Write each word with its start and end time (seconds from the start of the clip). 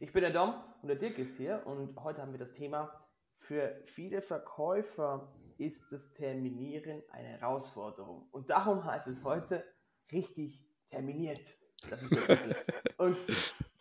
Ich 0.00 0.12
bin 0.12 0.22
der 0.22 0.32
Dom 0.32 0.54
und 0.82 0.88
der 0.88 0.96
Dirk 0.96 1.18
ist 1.18 1.36
hier 1.36 1.62
und 1.66 1.96
heute 2.02 2.20
haben 2.20 2.32
wir 2.32 2.38
das 2.38 2.52
Thema, 2.52 2.90
für 3.36 3.80
viele 3.84 4.22
Verkäufer 4.22 5.32
ist 5.56 5.92
das 5.92 6.12
Terminieren 6.12 7.02
eine 7.12 7.28
Herausforderung. 7.28 8.26
Und 8.32 8.50
darum 8.50 8.84
heißt 8.84 9.06
es 9.06 9.22
heute 9.22 9.64
richtig 10.10 10.66
terminiert. 10.88 11.46
Das 11.90 12.02
ist 12.02 12.10
der 12.10 12.26
Titel. 12.26 12.56
Und 12.96 13.16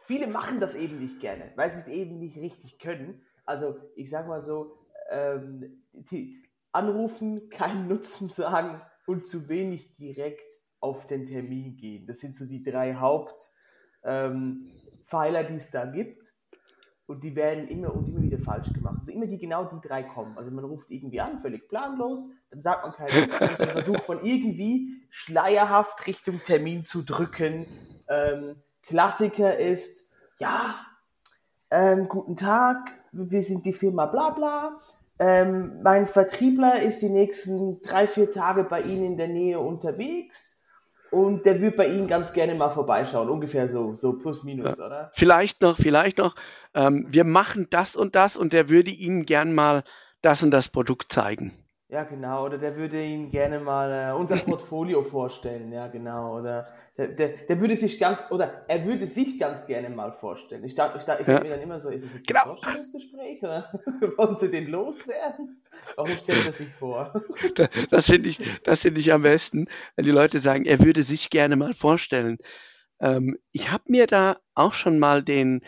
viele 0.02 0.28
machen 0.28 0.60
das 0.60 0.76
eben 0.76 1.00
nicht 1.00 1.20
gerne, 1.20 1.52
weil 1.56 1.72
sie 1.72 1.80
es 1.80 1.88
eben 1.88 2.20
nicht 2.20 2.38
richtig 2.38 2.78
können. 2.78 3.24
Also 3.46 3.80
ich 3.96 4.10
sag 4.10 4.28
mal 4.28 4.42
so, 4.42 4.78
ähm, 5.10 5.84
anrufen, 6.72 7.50
keinen 7.50 7.88
Nutzen 7.88 8.28
sagen 8.28 8.82
und 9.08 9.26
zu 9.26 9.50
wenig 9.50 9.96
direkt 9.96 10.62
auf 10.80 11.08
den 11.08 11.26
Termin 11.26 11.76
gehen. 11.76 12.06
Das 12.06 12.20
sind 12.20 12.38
so 12.38 12.46
die 12.46 12.62
drei 12.62 12.96
Haupt... 12.96 13.50
Ähm, 14.06 14.70
Pfeiler, 15.14 15.44
die 15.44 15.56
es 15.56 15.70
da 15.70 15.86
gibt. 15.86 16.34
Und 17.06 17.24
die 17.24 17.36
werden 17.36 17.68
immer 17.68 17.94
und 17.94 18.08
immer 18.08 18.22
wieder 18.22 18.40
falsch 18.40 18.74
gemacht. 18.74 18.96
Also 19.02 19.12
immer 19.12 19.28
die 19.28 19.38
genau 19.38 19.66
die 19.66 19.88
drei 19.88 20.02
kommen. 20.02 20.36
Also 20.38 20.50
man 20.50 20.66
ruft 20.66 20.90
irgendwie 20.90 21.22
an, 21.22 21.38
völlig 21.40 21.68
planlos, 21.68 22.30
dann 22.50 22.62
sagt 22.62 22.84
man 22.84 22.94
keinen 22.94 23.30
dann 23.58 23.70
versucht 23.70 24.08
man 24.08 24.24
irgendwie 24.24 25.04
schleierhaft 25.10 26.08
Richtung 26.08 26.42
Termin 26.44 26.86
zu 26.86 27.04
drücken. 27.04 27.68
Ähm, 28.08 28.56
Klassiker 28.84 29.58
ist, 29.58 30.12
ja, 30.40 30.76
ähm, 31.70 32.08
guten 32.08 32.36
Tag, 32.36 32.78
wir 33.12 33.44
sind 33.44 33.66
die 33.66 33.74
Firma 33.74 34.06
bla 34.08 34.30
bla. 34.32 34.80
Ähm, 35.20 35.82
mein 35.84 36.08
Vertriebler 36.08 36.82
ist 36.82 37.02
die 37.02 37.10
nächsten 37.10 37.82
drei, 37.82 38.08
vier 38.08 38.32
Tage 38.32 38.64
bei 38.64 38.82
Ihnen 38.82 39.04
in 39.04 39.18
der 39.18 39.28
Nähe 39.28 39.60
unterwegs 39.60 40.63
und 41.14 41.46
der 41.46 41.62
wird 41.62 41.78
bei 41.78 41.88
Ihnen 41.88 42.08
ganz 42.08 42.34
gerne 42.34 42.56
mal 42.56 42.72
vorbeischauen, 42.72 43.30
ungefähr 43.30 43.70
so, 43.70 43.96
so 43.96 44.18
plus 44.18 44.44
minus, 44.44 44.80
ja. 44.80 44.86
oder? 44.88 45.12
Vielleicht 45.14 45.62
noch, 45.62 45.78
vielleicht 45.78 46.18
noch, 46.18 46.36
ähm, 46.74 47.06
wir 47.08 47.24
machen 47.24 47.68
das 47.70 47.96
und 47.96 48.16
das 48.16 48.36
und 48.36 48.52
der 48.52 48.68
würde 48.68 48.90
Ihnen 48.90 49.28
gern 49.28 49.54
mal 49.54 49.84
das 50.24 50.42
und 50.42 50.50
das 50.50 50.70
Produkt 50.70 51.12
zeigen. 51.14 51.54
Ja, 51.90 52.04
genau. 52.04 52.46
Oder 52.46 52.58
der 52.58 52.76
würde 52.76 53.00
Ihnen 53.00 53.30
gerne 53.30 53.60
mal 53.60 54.10
äh, 54.10 54.20
unser 54.20 54.36
Portfolio 54.46 55.04
vorstellen. 55.04 55.72
Ja, 55.72 55.88
genau. 55.88 56.40
Oder 56.40 56.66
der, 56.98 57.08
der, 57.08 57.30
der 57.30 57.60
würde 57.60 57.76
sich 57.76 58.00
ganz, 58.00 58.24
oder 58.30 58.66
er 58.68 58.86
würde 58.86 59.08
sich 59.08 59.40
ganz 59.40 59.66
gerne 59.66 59.90
mal 59.90 60.12
vorstellen. 60.12 60.64
Ich 60.64 60.76
dachte, 60.76 61.00
ich, 61.00 61.06
dachte, 61.06 61.24
ich 61.24 61.28
ja. 61.28 61.42
mir 61.42 61.50
dann 61.50 61.62
immer 61.62 61.80
so, 61.80 61.90
ist 61.90 62.06
es 62.06 62.14
jetzt 62.14 62.28
genau. 62.28 62.42
ein 62.42 62.52
Vorstellungsgespräch 62.52 63.42
oder 63.42 63.72
wollen 64.18 64.38
Sie 64.38 64.52
den 64.52 64.68
loswerden? 64.68 65.64
Warum 65.96 66.16
stellt 66.18 66.46
er 66.46 66.54
sich 66.54 66.70
vor? 66.70 67.20
das, 67.56 67.70
das 67.90 68.06
finde 68.06 68.30
ich, 68.30 68.40
das 68.64 68.82
finde 68.84 69.00
ich 69.00 69.12
am 69.12 69.24
besten, 69.24 69.68
wenn 69.96 70.06
die 70.06 70.12
Leute 70.12 70.38
sagen, 70.38 70.66
er 70.66 70.80
würde 70.82 71.02
sich 71.02 71.32
gerne 71.32 71.56
mal 71.56 71.74
vorstellen. 71.74 72.38
Ähm, 73.00 73.40
ich 73.52 73.72
habe 73.72 73.86
mir 73.88 74.06
da 74.06 74.38
auch 74.54 74.74
schon 74.74 75.00
mal 75.00 75.24
den, 75.24 75.62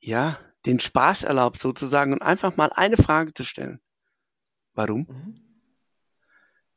ja, 0.00 0.40
den 0.66 0.80
Spaß 0.80 1.22
erlaubt 1.22 1.60
sozusagen 1.60 2.12
und 2.12 2.22
einfach 2.22 2.56
mal 2.56 2.70
eine 2.74 2.96
Frage 2.96 3.32
zu 3.32 3.44
stellen. 3.44 3.80
Warum? 4.74 5.06
Mhm. 5.08 5.42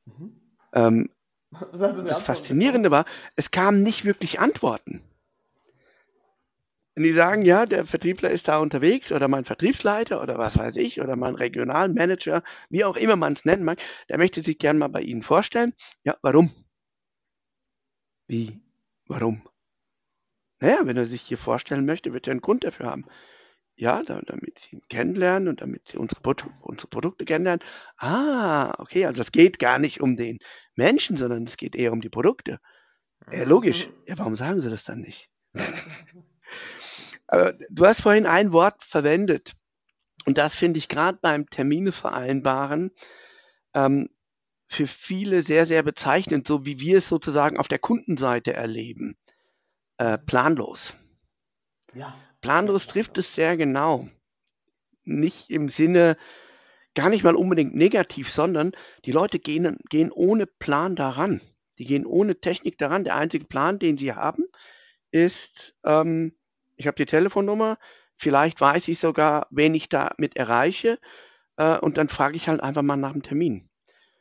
Mhm. 0.06 0.42
Ähm, 0.74 1.10
das 1.52 2.22
Faszinierende 2.22 2.92
war, 2.92 3.06
es 3.36 3.52
kamen 3.52 3.84
nicht 3.84 4.06
wirklich 4.06 4.40
Antworten. 4.40 5.02
Wenn 6.96 7.04
die 7.04 7.14
sagen, 7.14 7.44
ja, 7.44 7.66
der 7.66 7.86
Vertriebler 7.86 8.30
ist 8.32 8.48
da 8.48 8.58
unterwegs 8.58 9.12
oder 9.12 9.28
mein 9.28 9.44
Vertriebsleiter 9.44 10.22
oder 10.22 10.38
was 10.38 10.58
weiß 10.58 10.78
ich 10.78 11.02
oder 11.02 11.18
mein 11.18 11.36
Regionalmanager, 11.36 12.42
wie 12.70 12.86
auch 12.86 12.96
immer 12.96 13.18
man 13.18 13.34
es 13.34 13.44
nennen 13.44 13.66
mag, 13.66 13.80
der 14.08 14.18
möchte 14.18 14.42
sich 14.42 14.58
gern 14.58 14.78
mal 14.78 14.88
bei 14.88 15.02
Ihnen 15.02 15.22
vorstellen. 15.22 15.74
Ja, 16.04 16.18
warum? 16.22 16.52
Wie? 18.28 18.62
Warum? 19.08 19.42
Naja, 20.62 20.80
wenn 20.84 20.96
er 20.96 21.06
sich 21.06 21.22
hier 21.22 21.38
vorstellen 21.38 21.86
möchte, 21.86 22.14
wird 22.14 22.28
er 22.28 22.32
einen 22.32 22.42
Grund 22.42 22.64
dafür 22.64 22.86
haben. 22.86 23.06
Ja, 23.78 24.04
da, 24.04 24.22
damit 24.26 24.60
sie 24.60 24.78
ihn 24.78 24.82
kennenlernen 24.88 25.50
und 25.50 25.62
damit 25.62 25.90
sie 25.90 25.98
unsere, 25.98 26.22
unsere 26.62 26.88
Produkte 26.88 27.26
kennenlernen. 27.26 27.66
Ah, 27.98 28.74
okay, 28.80 29.06
also 29.06 29.22
es 29.22 29.34
geht 29.34 29.60
gar 29.60 29.80
nicht 29.80 30.00
um 30.00 30.16
den 30.16 30.40
Menschen, 30.76 31.18
sondern 31.18 31.44
es 31.44 31.58
geht 31.58 31.76
eher 31.76 31.92
um 31.92 32.00
die 32.00 32.10
Produkte. 32.10 32.60
Ja, 33.32 33.44
logisch. 33.44 33.88
Mhm. 33.88 33.94
Ja, 34.08 34.18
warum 34.18 34.36
sagen 34.36 34.62
sie 34.62 34.70
das 34.70 34.86
dann 34.86 35.02
nicht? 35.02 35.30
Aber 37.28 37.54
du 37.70 37.86
hast 37.86 38.02
vorhin 38.02 38.26
ein 38.26 38.54
Wort 38.54 38.84
verwendet. 38.84 39.54
Und 40.26 40.38
das 40.38 40.56
finde 40.56 40.78
ich 40.78 40.88
gerade 40.88 41.18
beim 41.22 41.50
Termine 41.50 41.92
vereinbaren 41.92 42.92
ähm, 43.74 44.10
für 44.68 44.88
viele 44.88 45.44
sehr, 45.44 45.66
sehr 45.66 45.84
bezeichnend, 45.84 46.48
so 46.48 46.66
wie 46.66 46.80
wir 46.80 46.98
es 46.98 47.08
sozusagen 47.08 47.58
auf 47.58 47.68
der 47.68 47.80
Kundenseite 47.80 48.54
erleben. 48.54 49.18
Äh, 49.98 50.18
planlos. 50.18 50.96
Ja. 51.94 52.16
Planlos 52.46 52.86
trifft 52.86 53.18
es 53.18 53.34
sehr 53.34 53.58
genau. 53.58 54.08
Nicht 55.04 55.50
im 55.50 55.68
Sinne, 55.68 56.16
gar 56.94 57.10
nicht 57.10 57.24
mal 57.24 57.36
unbedingt 57.36 57.74
negativ, 57.74 58.30
sondern 58.30 58.74
die 59.04 59.12
Leute 59.12 59.40
gehen, 59.40 59.80
gehen 59.90 60.12
ohne 60.12 60.46
Plan 60.46 60.96
daran. 60.96 61.42
Die 61.80 61.86
gehen 61.86 62.06
ohne 62.06 62.40
Technik 62.40 62.78
daran. 62.78 63.04
Der 63.04 63.16
einzige 63.16 63.46
Plan, 63.46 63.80
den 63.80 63.98
sie 63.98 64.14
haben, 64.14 64.44
ist, 65.10 65.76
ähm, 65.84 66.36
ich 66.76 66.86
habe 66.86 66.98
die 66.98 67.08
Telefonnummer, 67.08 67.80
vielleicht 68.16 68.62
weiß 68.62 68.90
ich 68.90 69.00
sogar, 69.00 69.48
wen 69.50 69.74
ich 69.74 69.90
damit 69.90 70.36
erreiche, 70.36 71.00
äh, 71.58 71.80
und 71.80 71.98
dann 71.98 72.10
frage 72.10 72.36
ich 72.36 72.48
halt 72.48 72.62
einfach 72.62 72.84
mal 72.84 72.96
nach 72.96 73.14
dem 73.14 73.24
Termin. 73.24 73.72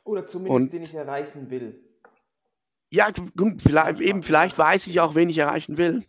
Oder 0.03 0.27
zumindest 0.27 0.65
und, 0.65 0.73
den 0.73 0.83
ich 0.83 0.95
erreichen 0.95 1.51
will. 1.51 1.79
Ja, 2.89 3.09
vielleicht, 3.59 4.01
eben, 4.01 4.23
vielleicht 4.23 4.57
weiß 4.57 4.87
ich 4.87 5.01
auch, 5.01 5.15
wen 5.15 5.29
ich 5.29 5.37
erreichen 5.37 5.77
will. 5.77 6.07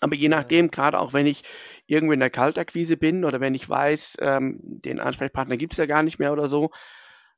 Aber 0.00 0.14
je 0.14 0.28
nachdem, 0.28 0.70
gerade 0.70 0.98
auch 0.98 1.12
wenn 1.12 1.26
ich 1.26 1.44
irgendwo 1.86 2.12
in 2.12 2.20
der 2.20 2.30
Kaltakquise 2.30 2.96
bin 2.96 3.24
oder 3.24 3.40
wenn 3.40 3.54
ich 3.54 3.68
weiß, 3.68 4.16
ähm, 4.20 4.58
den 4.62 4.98
Ansprechpartner 5.00 5.56
gibt 5.56 5.74
es 5.74 5.78
ja 5.78 5.86
gar 5.86 6.02
nicht 6.02 6.18
mehr 6.18 6.32
oder 6.32 6.48
so, 6.48 6.70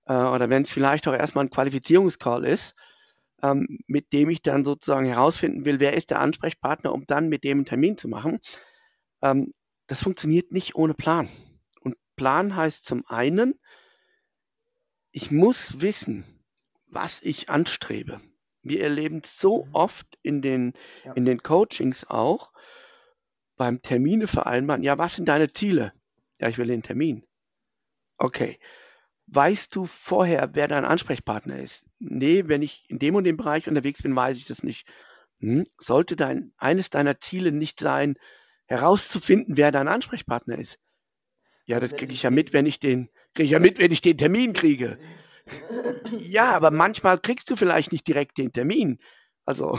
äh, 0.06 0.15
oder 0.15 0.49
wenn 0.50 0.62
es 0.62 0.71
vielleicht 0.71 1.09
auch 1.09 1.15
erstmal 1.15 1.45
ein 1.45 1.50
Qualifizierungscall 1.50 2.45
ist, 2.45 2.75
ähm, 3.43 3.78
mit 3.87 4.12
dem 4.12 4.31
ich 4.31 4.43
dann 4.43 4.65
sozusagen 4.65 5.06
herausfinden 5.06 5.65
will, 5.65 5.81
wer 5.81 5.95
ist 5.95 6.11
der 6.11 6.21
Ansprechpartner, 6.21 6.93
um 6.93 7.06
dann 7.06 7.28
mit 7.28 7.45
dem 7.45 7.59
einen 7.59 7.67
Termin 7.67 7.97
zu 7.97 8.09
machen. 8.09 8.39
Ähm, 9.23 9.53
das 9.89 10.03
funktioniert 10.03 10.53
nicht 10.53 10.75
ohne 10.77 10.94
Plan. 10.94 11.29
Und 11.81 11.97
Plan 12.17 12.55
heißt 12.55 12.84
zum 12.84 13.05
einen, 13.06 13.55
ich 15.11 15.31
muss 15.31 15.81
wissen, 15.81 16.25
was 16.87 17.23
ich 17.23 17.50
anstrebe. 17.50 18.21
Wir 18.62 18.83
erleben 18.83 19.23
so 19.25 19.65
mhm. 19.65 19.71
oft 19.75 20.19
in 20.23 20.43
den, 20.43 20.73
ja. 21.05 21.12
in 21.12 21.25
den 21.25 21.43
Coachings 21.43 22.09
auch, 22.09 22.53
beim 23.56 23.83
Termine 23.83 24.27
vereinbaren, 24.27 24.83
ja, 24.83 24.99
was 24.99 25.17
sind 25.17 25.28
deine 25.28 25.53
Ziele? 25.53 25.93
Ja, 26.39 26.49
ich 26.49 26.59
will 26.59 26.67
den 26.67 26.83
Termin. 26.83 27.25
Okay. 28.19 28.59
Weißt 29.27 29.75
du 29.77 29.87
vorher, 29.87 30.50
wer 30.55 30.69
dein 30.69 30.84
Ansprechpartner 30.84 31.59
ist? 31.59 31.87
Nee, 31.99 32.45
wenn 32.49 32.62
ich 32.62 32.84
in 32.89 32.99
dem 32.99 33.15
und 33.15 33.25
dem 33.25 33.37
Bereich 33.37 33.69
unterwegs 33.69 34.03
bin, 34.03 34.17
weiß 34.17 34.39
ich 34.39 34.47
das 34.47 34.62
nicht. 34.62 34.87
Hm? 35.41 35.67
Sollte 35.79 36.17
dein, 36.17 36.53
eines 36.56 36.91
deiner 36.91 37.21
Ziele 37.21 37.53
nicht 37.53 37.81
sein, 37.81 38.17
herauszufinden, 38.67 39.56
wer 39.56 39.71
dein 39.71 39.89
Ansprechpartner 39.89 40.59
ist? 40.59 40.81
Ja, 41.64 41.79
das 41.79 41.97
kriege 41.97 42.12
ich 42.12 42.23
ja 42.23 42.31
mit, 42.31 42.53
wenn 42.53 42.67
ich 42.67 42.81
den, 42.81 43.09
kriege 43.35 43.44
ich 43.44 43.50
ja 43.53 43.59
mit, 43.59 43.79
wenn 43.79 43.93
ich 43.93 44.00
den 44.00 44.19
Termin 44.19 44.53
kriege. 44.53 44.99
Ja, 46.11 46.53
aber 46.53 46.71
manchmal 46.71 47.19
kriegst 47.19 47.50
du 47.50 47.56
vielleicht 47.56 47.93
nicht 47.93 48.06
direkt 48.06 48.39
den 48.39 48.53
Termin. 48.53 48.99
Also. 49.44 49.79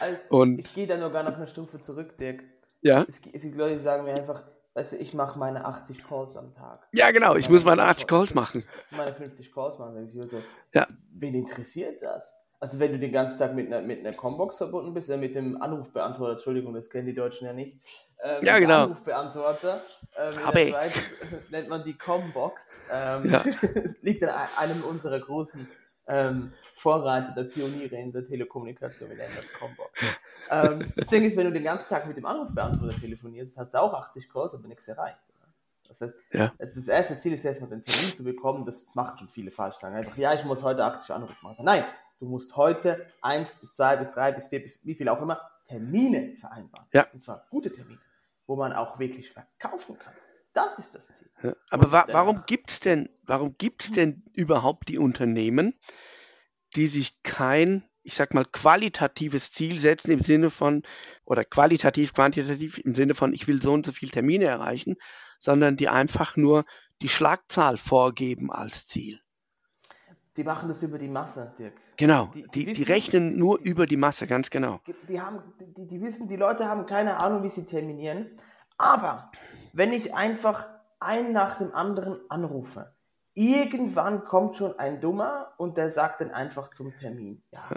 also 0.00 0.18
und 0.30 0.58
ich 0.58 0.74
gehe 0.74 0.86
da 0.86 0.96
nur 0.96 1.10
gar 1.10 1.22
noch 1.22 1.36
eine 1.36 1.46
Stufe 1.46 1.80
zurück, 1.80 2.16
Dirk. 2.18 2.42
Ja. 2.80 3.04
Es, 3.08 3.20
es 3.32 3.42
gibt 3.42 3.56
Leute, 3.56 3.76
die 3.76 3.82
sagen 3.82 4.04
mir 4.04 4.14
einfach, 4.14 4.44
weißt 4.74 4.92
du, 4.92 4.96
ich 4.96 5.14
mache 5.14 5.38
meine 5.38 5.64
80 5.64 6.04
Calls 6.04 6.36
am 6.36 6.54
Tag. 6.54 6.88
Ja, 6.92 7.10
genau, 7.10 7.36
ich 7.36 7.46
meine 7.46 7.54
muss 7.54 7.64
meine 7.64 7.82
80 7.82 8.06
Calls 8.06 8.34
machen. 8.34 8.64
Meine 8.90 9.14
50 9.14 9.52
Calls 9.52 9.78
machen. 9.78 9.94
Sag 9.94 10.04
ich 10.04 10.14
mir 10.14 10.26
so, 10.26 10.42
ja. 10.74 10.86
wen 11.12 11.34
interessiert 11.34 12.02
das? 12.02 12.41
Also 12.62 12.78
wenn 12.78 12.92
du 12.92 12.98
den 13.00 13.10
ganzen 13.10 13.40
Tag 13.40 13.56
mit 13.56 13.66
einer, 13.66 13.82
mit 13.82 14.06
einer 14.06 14.16
Combox 14.16 14.58
verbunden 14.58 14.94
bist, 14.94 15.10
äh, 15.10 15.16
mit 15.16 15.34
dem 15.34 15.60
Anrufbeantworter, 15.60 16.34
Entschuldigung, 16.34 16.72
das 16.74 16.88
kennen 16.88 17.06
die 17.06 17.14
Deutschen 17.14 17.44
ja 17.44 17.52
nicht. 17.52 17.76
Ähm, 18.22 18.44
ja, 18.44 18.56
genau. 18.60 18.84
Anrufbeantworter. 18.84 19.82
Ähm, 20.16 20.32
in 20.32 20.54
der 20.54 20.68
Schweiz 20.68 21.14
nennt 21.50 21.68
man 21.68 21.82
die 21.82 21.98
Combox. 21.98 22.78
Ähm, 22.88 23.32
ja. 23.32 23.42
liegt 24.02 24.22
an 24.22 24.30
einem 24.56 24.84
unserer 24.84 25.18
großen 25.18 25.68
ähm, 26.06 26.52
Vorreiter 26.76 27.32
der 27.32 27.44
Pioniere 27.44 27.96
in 27.96 28.12
der 28.12 28.24
Telekommunikation, 28.24 29.10
wir 29.10 29.16
nennen 29.16 29.34
das 29.36 29.52
Combo. 29.54 29.82
ähm, 30.48 30.92
das 30.94 31.08
Ding 31.08 31.24
ist, 31.24 31.36
wenn 31.36 31.46
du 31.46 31.52
den 31.52 31.64
ganzen 31.64 31.88
Tag 31.88 32.06
mit 32.06 32.16
dem 32.16 32.26
Anrufbeantworter 32.26 32.96
telefonierst, 32.96 33.58
hast 33.58 33.74
du 33.74 33.78
auch 33.78 33.92
80 33.92 34.32
Calls, 34.32 34.54
aber 34.54 34.68
nichts 34.68 34.86
erreicht. 34.86 35.18
Das 35.88 36.00
heißt, 36.00 36.16
ja. 36.32 36.52
das, 36.58 36.74
das 36.74 36.86
erste 36.86 37.18
Ziel 37.18 37.32
ist 37.32 37.44
erstmal 37.44 37.70
den 37.70 37.82
Termin 37.82 38.14
zu 38.14 38.22
bekommen, 38.22 38.64
das 38.64 38.94
machen 38.94 39.18
schon 39.18 39.28
viele 39.28 39.50
falsch, 39.50 39.76
sagen 39.78 39.96
einfach, 39.96 40.16
ja, 40.16 40.32
ich 40.32 40.44
muss 40.44 40.62
heute 40.62 40.84
80 40.84 41.10
Anrufe 41.10 41.34
machen. 41.42 41.64
Nein, 41.64 41.84
du 42.22 42.28
musst 42.28 42.56
heute 42.56 43.04
1 43.20 43.56
bis 43.56 43.74
2 43.74 43.96
bis 43.96 44.12
3 44.12 44.32
bis 44.32 44.46
4 44.46 44.62
bis 44.62 44.78
wie 44.84 44.94
viel 44.94 45.08
auch 45.08 45.20
immer 45.20 45.40
Termine 45.66 46.36
vereinbaren. 46.36 46.86
Ja. 46.92 47.08
Und 47.12 47.20
zwar 47.20 47.46
gute 47.50 47.72
Termine, 47.72 48.00
wo 48.46 48.54
man 48.54 48.72
auch 48.72 49.00
wirklich 49.00 49.32
verkaufen 49.32 49.98
kann. 49.98 50.14
Das 50.52 50.78
ist 50.78 50.94
das 50.94 51.08
Ziel. 51.08 51.30
Ja, 51.42 51.56
aber 51.70 51.90
wa 51.90 52.06
warum 52.12 52.44
gibt 52.46 52.70
es 52.70 52.78
denn, 52.78 53.08
warum 53.24 53.56
gibt's 53.58 53.90
denn 53.90 54.22
überhaupt 54.32 54.88
die 54.88 54.98
Unternehmen, 54.98 55.74
die 56.76 56.86
sich 56.86 57.22
kein, 57.24 57.84
ich 58.02 58.14
sag 58.14 58.34
mal, 58.34 58.44
qualitatives 58.44 59.50
Ziel 59.50 59.80
setzen 59.80 60.12
im 60.12 60.20
Sinne 60.20 60.50
von, 60.50 60.82
oder 61.24 61.44
qualitativ, 61.44 62.12
quantitativ 62.12 62.78
im 62.78 62.94
Sinne 62.94 63.14
von, 63.16 63.32
ich 63.32 63.48
will 63.48 63.60
so 63.60 63.72
und 63.72 63.84
so 63.84 63.92
viele 63.92 64.12
Termine 64.12 64.44
erreichen, 64.44 64.96
sondern 65.38 65.76
die 65.76 65.88
einfach 65.88 66.36
nur 66.36 66.66
die 67.00 67.08
Schlagzahl 67.08 67.78
vorgeben 67.78 68.52
als 68.52 68.86
Ziel? 68.86 69.20
Die 70.36 70.44
machen 70.44 70.68
das 70.68 70.82
über 70.82 70.98
die 70.98 71.08
Masse, 71.08 71.52
Dirk. 71.58 71.74
Genau, 71.98 72.26
die, 72.34 72.46
die, 72.54 72.64
die, 72.64 72.72
die 72.72 72.82
rechnen 72.84 73.38
nur 73.38 73.58
über 73.60 73.86
die 73.86 73.98
Masse, 73.98 74.26
ganz 74.26 74.48
genau. 74.48 74.80
Die, 75.08 75.20
haben, 75.20 75.42
die, 75.76 75.86
die 75.86 76.00
wissen, 76.00 76.26
die 76.26 76.36
Leute 76.36 76.68
haben 76.68 76.86
keine 76.86 77.18
Ahnung, 77.18 77.42
wie 77.42 77.50
sie 77.50 77.66
terminieren. 77.66 78.38
Aber 78.78 79.30
wenn 79.74 79.92
ich 79.92 80.14
einfach 80.14 80.66
einen 81.00 81.32
nach 81.32 81.58
dem 81.58 81.74
anderen 81.74 82.18
anrufe, 82.30 82.94
irgendwann 83.34 84.24
kommt 84.24 84.56
schon 84.56 84.78
ein 84.78 85.00
Dummer 85.00 85.52
und 85.58 85.76
der 85.76 85.90
sagt 85.90 86.22
dann 86.22 86.30
einfach 86.30 86.70
zum 86.70 86.96
Termin. 86.96 87.42
Ja. 87.52 87.68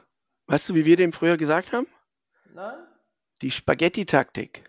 Weißt 0.47 0.69
du, 0.69 0.75
wie 0.75 0.85
wir 0.85 0.95
dem 0.95 1.11
früher 1.11 1.37
gesagt 1.37 1.73
haben? 1.73 1.87
Nein. 2.53 2.77
Die 3.41 3.51
Spaghetti-Taktik. 3.51 4.63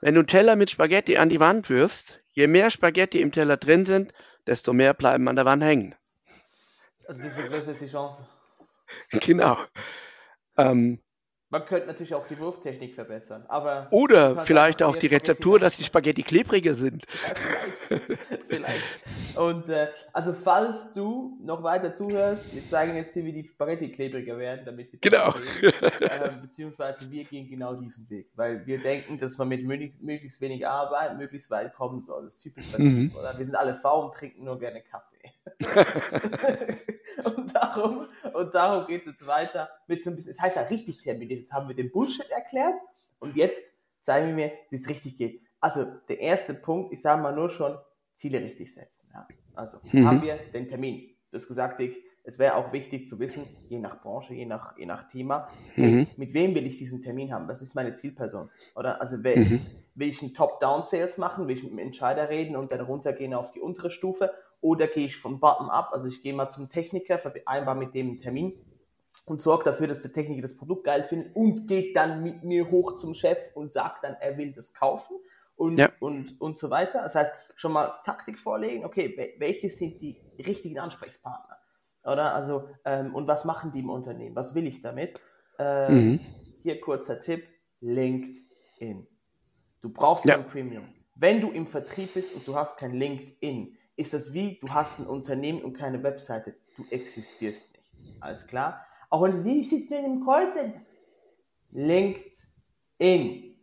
Wenn 0.00 0.14
du 0.14 0.20
einen 0.20 0.26
Teller 0.28 0.56
mit 0.56 0.70
Spaghetti 0.70 1.16
an 1.16 1.28
die 1.28 1.40
Wand 1.40 1.68
wirfst, 1.68 2.22
je 2.32 2.46
mehr 2.46 2.70
Spaghetti 2.70 3.20
im 3.20 3.32
Teller 3.32 3.56
drin 3.56 3.84
sind, 3.84 4.12
desto 4.46 4.72
mehr 4.72 4.94
bleiben 4.94 5.28
an 5.28 5.36
der 5.36 5.44
Wand 5.44 5.62
hängen. 5.62 5.94
Also 7.10 7.22
desto 7.24 7.42
größer 7.42 7.72
ist 7.72 7.82
die 7.82 7.90
Chance. 7.90 8.24
Genau. 9.20 9.56
Ähm, 10.56 11.00
man 11.48 11.64
könnte 11.64 11.88
natürlich 11.88 12.14
auch 12.14 12.26
die 12.26 12.38
Wurftechnik 12.38 12.94
verbessern, 12.94 13.44
aber. 13.48 13.88
Oder 13.90 14.44
vielleicht 14.44 14.82
auch 14.82 14.94
die 14.96 15.08
Rezeptur, 15.08 15.58
dass 15.58 15.76
die 15.76 15.84
Spaghetti 15.84 16.22
klebriger 16.22 16.74
sind. 16.74 17.06
Ja, 17.90 17.98
vielleicht. 18.48 18.48
vielleicht. 18.48 19.36
Und 19.36 19.68
äh, 19.68 19.88
also 20.12 20.32
falls 20.32 20.92
du 20.92 21.38
noch 21.42 21.64
weiter 21.64 21.92
zuhörst, 21.92 22.54
wir 22.54 22.64
zeigen 22.66 22.94
jetzt 22.96 23.14
hier, 23.14 23.24
wie 23.24 23.32
die 23.32 23.44
Spaghetti 23.44 23.90
klebriger 23.90 24.38
werden, 24.38 24.64
damit 24.64 24.90
sie 24.92 24.98
genau. 25.00 25.34
äh, 25.62 26.30
beziehungsweise 26.40 27.10
wir 27.10 27.24
gehen 27.24 27.48
genau 27.48 27.74
diesen 27.74 28.08
Weg, 28.10 28.30
weil 28.34 28.66
wir 28.66 28.78
denken, 28.80 29.18
dass 29.18 29.36
man 29.38 29.48
mit 29.48 29.64
möglichst 29.64 30.40
wenig 30.40 30.66
Arbeit 30.66 31.16
möglichst 31.18 31.50
weit 31.50 31.74
kommen 31.74 32.02
soll. 32.02 32.24
Das 32.24 32.36
ist 32.36 32.42
typisch 32.42 32.66
mhm. 32.76 33.12
oder? 33.16 33.36
Wir 33.36 33.46
sind 33.46 33.56
alle 33.56 33.74
faul 33.74 34.06
und 34.06 34.14
trinken 34.14 34.44
nur 34.44 34.58
gerne 34.58 34.82
Kaffee. 34.82 35.09
und 37.24 37.54
darum, 37.54 38.06
und 38.32 38.54
darum 38.54 38.86
geht 38.86 39.02
es 39.02 39.06
jetzt 39.08 39.26
weiter 39.26 39.70
mit 39.86 40.02
so 40.02 40.10
ein 40.10 40.16
bisschen, 40.16 40.30
es 40.30 40.40
heißt 40.40 40.56
ja 40.56 40.62
richtig 40.62 41.02
terminiert. 41.02 41.40
Jetzt 41.40 41.52
haben 41.52 41.68
wir 41.68 41.76
den 41.76 41.90
Bullshit 41.90 42.30
erklärt 42.30 42.78
und 43.18 43.36
jetzt 43.36 43.74
zeigen 44.00 44.28
wir 44.28 44.34
mir, 44.34 44.52
wie 44.70 44.76
es 44.76 44.88
richtig 44.88 45.16
geht. 45.16 45.42
Also 45.60 45.84
der 46.08 46.20
erste 46.20 46.54
Punkt, 46.54 46.92
ich 46.92 47.02
sage 47.02 47.22
mal 47.22 47.34
nur 47.34 47.50
schon, 47.50 47.76
Ziele 48.14 48.40
richtig 48.40 48.72
setzen. 48.74 49.10
Ja. 49.12 49.26
Also 49.54 49.78
mhm. 49.92 50.06
haben 50.06 50.22
wir 50.22 50.36
den 50.36 50.68
Termin. 50.68 51.14
Du 51.30 51.36
hast 51.36 51.48
gesagt, 51.48 51.80
Dick, 51.80 52.02
es 52.24 52.38
wäre 52.38 52.56
auch 52.56 52.72
wichtig 52.72 53.08
zu 53.08 53.18
wissen, 53.18 53.46
je 53.68 53.78
nach 53.78 54.00
Branche, 54.02 54.34
je 54.34 54.44
nach, 54.44 54.76
je 54.76 54.86
nach 54.86 55.08
Thema, 55.08 55.48
mhm. 55.76 56.06
mit 56.16 56.34
wem 56.34 56.54
will 56.54 56.66
ich 56.66 56.76
diesen 56.76 57.02
Termin 57.02 57.32
haben? 57.32 57.48
Was 57.48 57.62
ist 57.62 57.74
meine 57.74 57.94
Zielperson? 57.94 58.50
Oder 58.74 59.00
also 59.00 59.22
will, 59.24 59.36
mhm. 59.36 59.66
will 59.94 60.08
ich 60.08 60.22
einen 60.22 60.34
Top-Down-Sales 60.34 61.18
machen, 61.18 61.48
will 61.48 61.56
ich 61.56 61.62
mit 61.62 61.72
dem 61.72 61.78
Entscheider 61.78 62.28
reden 62.28 62.56
und 62.56 62.72
dann 62.72 62.80
runtergehen 62.80 63.34
auf 63.34 63.52
die 63.52 63.60
untere 63.60 63.90
Stufe? 63.90 64.32
Oder 64.60 64.86
gehe 64.86 65.06
ich 65.06 65.16
vom 65.16 65.40
Bottom-up, 65.40 65.90
also 65.92 66.08
ich 66.08 66.22
gehe 66.22 66.34
mal 66.34 66.48
zum 66.48 66.70
Techniker, 66.70 67.18
vereinbar 67.18 67.74
mit 67.74 67.94
dem 67.94 68.08
einen 68.08 68.18
Termin 68.18 68.52
und 69.26 69.40
sorge 69.40 69.64
dafür, 69.64 69.86
dass 69.86 70.02
der 70.02 70.12
Techniker 70.12 70.42
das 70.42 70.56
Produkt 70.56 70.84
geil 70.84 71.02
findet 71.02 71.34
und 71.34 71.66
geht 71.66 71.96
dann 71.96 72.22
mit 72.22 72.44
mir 72.44 72.70
hoch 72.70 72.96
zum 72.96 73.14
Chef 73.14 73.38
und 73.54 73.72
sagt 73.72 74.04
dann, 74.04 74.16
er 74.20 74.36
will 74.36 74.52
das 74.52 74.74
kaufen 74.74 75.16
und, 75.56 75.78
ja. 75.78 75.90
und, 76.00 76.40
und 76.40 76.58
so 76.58 76.70
weiter. 76.70 77.02
Das 77.02 77.14
heißt, 77.14 77.34
schon 77.56 77.72
mal 77.72 78.00
Taktik 78.04 78.38
vorlegen, 78.38 78.84
okay, 78.84 79.34
welche 79.38 79.70
sind 79.70 80.00
die 80.00 80.20
richtigen 80.38 80.78
Ansprechpartner? 80.78 81.56
Oder? 82.04 82.34
Also, 82.34 82.68
ähm, 82.84 83.14
und 83.14 83.28
was 83.28 83.44
machen 83.44 83.72
die 83.72 83.80
im 83.80 83.90
Unternehmen? 83.90 84.34
Was 84.34 84.54
will 84.54 84.66
ich 84.66 84.80
damit? 84.80 85.20
Ähm, 85.58 86.12
mhm. 86.12 86.20
Hier 86.62 86.80
kurzer 86.80 87.20
Tipp: 87.20 87.44
LinkedIn. 87.80 89.06
Du 89.82 89.90
brauchst 89.90 90.24
ja. 90.24 90.36
kein 90.36 90.46
Premium. 90.46 90.88
Wenn 91.14 91.40
du 91.40 91.50
im 91.50 91.66
Vertrieb 91.66 92.14
bist 92.14 92.34
und 92.34 92.48
du 92.48 92.56
hast 92.56 92.78
kein 92.78 92.94
LinkedIn, 92.94 93.76
ist 94.00 94.14
das 94.14 94.32
wie, 94.32 94.58
du 94.60 94.70
hast 94.70 94.98
ein 94.98 95.06
Unternehmen 95.06 95.62
und 95.62 95.74
keine 95.74 96.02
Webseite. 96.02 96.54
Du 96.76 96.84
existierst 96.90 97.70
nicht. 97.72 97.84
Alles 98.20 98.46
klar? 98.46 98.86
Auch 99.10 99.22
wenn 99.22 99.32
du 99.32 99.36
sitze 99.36 99.90
nur 99.90 99.98
in 99.98 100.04
einem 100.06 100.24
Callcenter. 100.24 100.80
LinkedIn. 101.72 103.56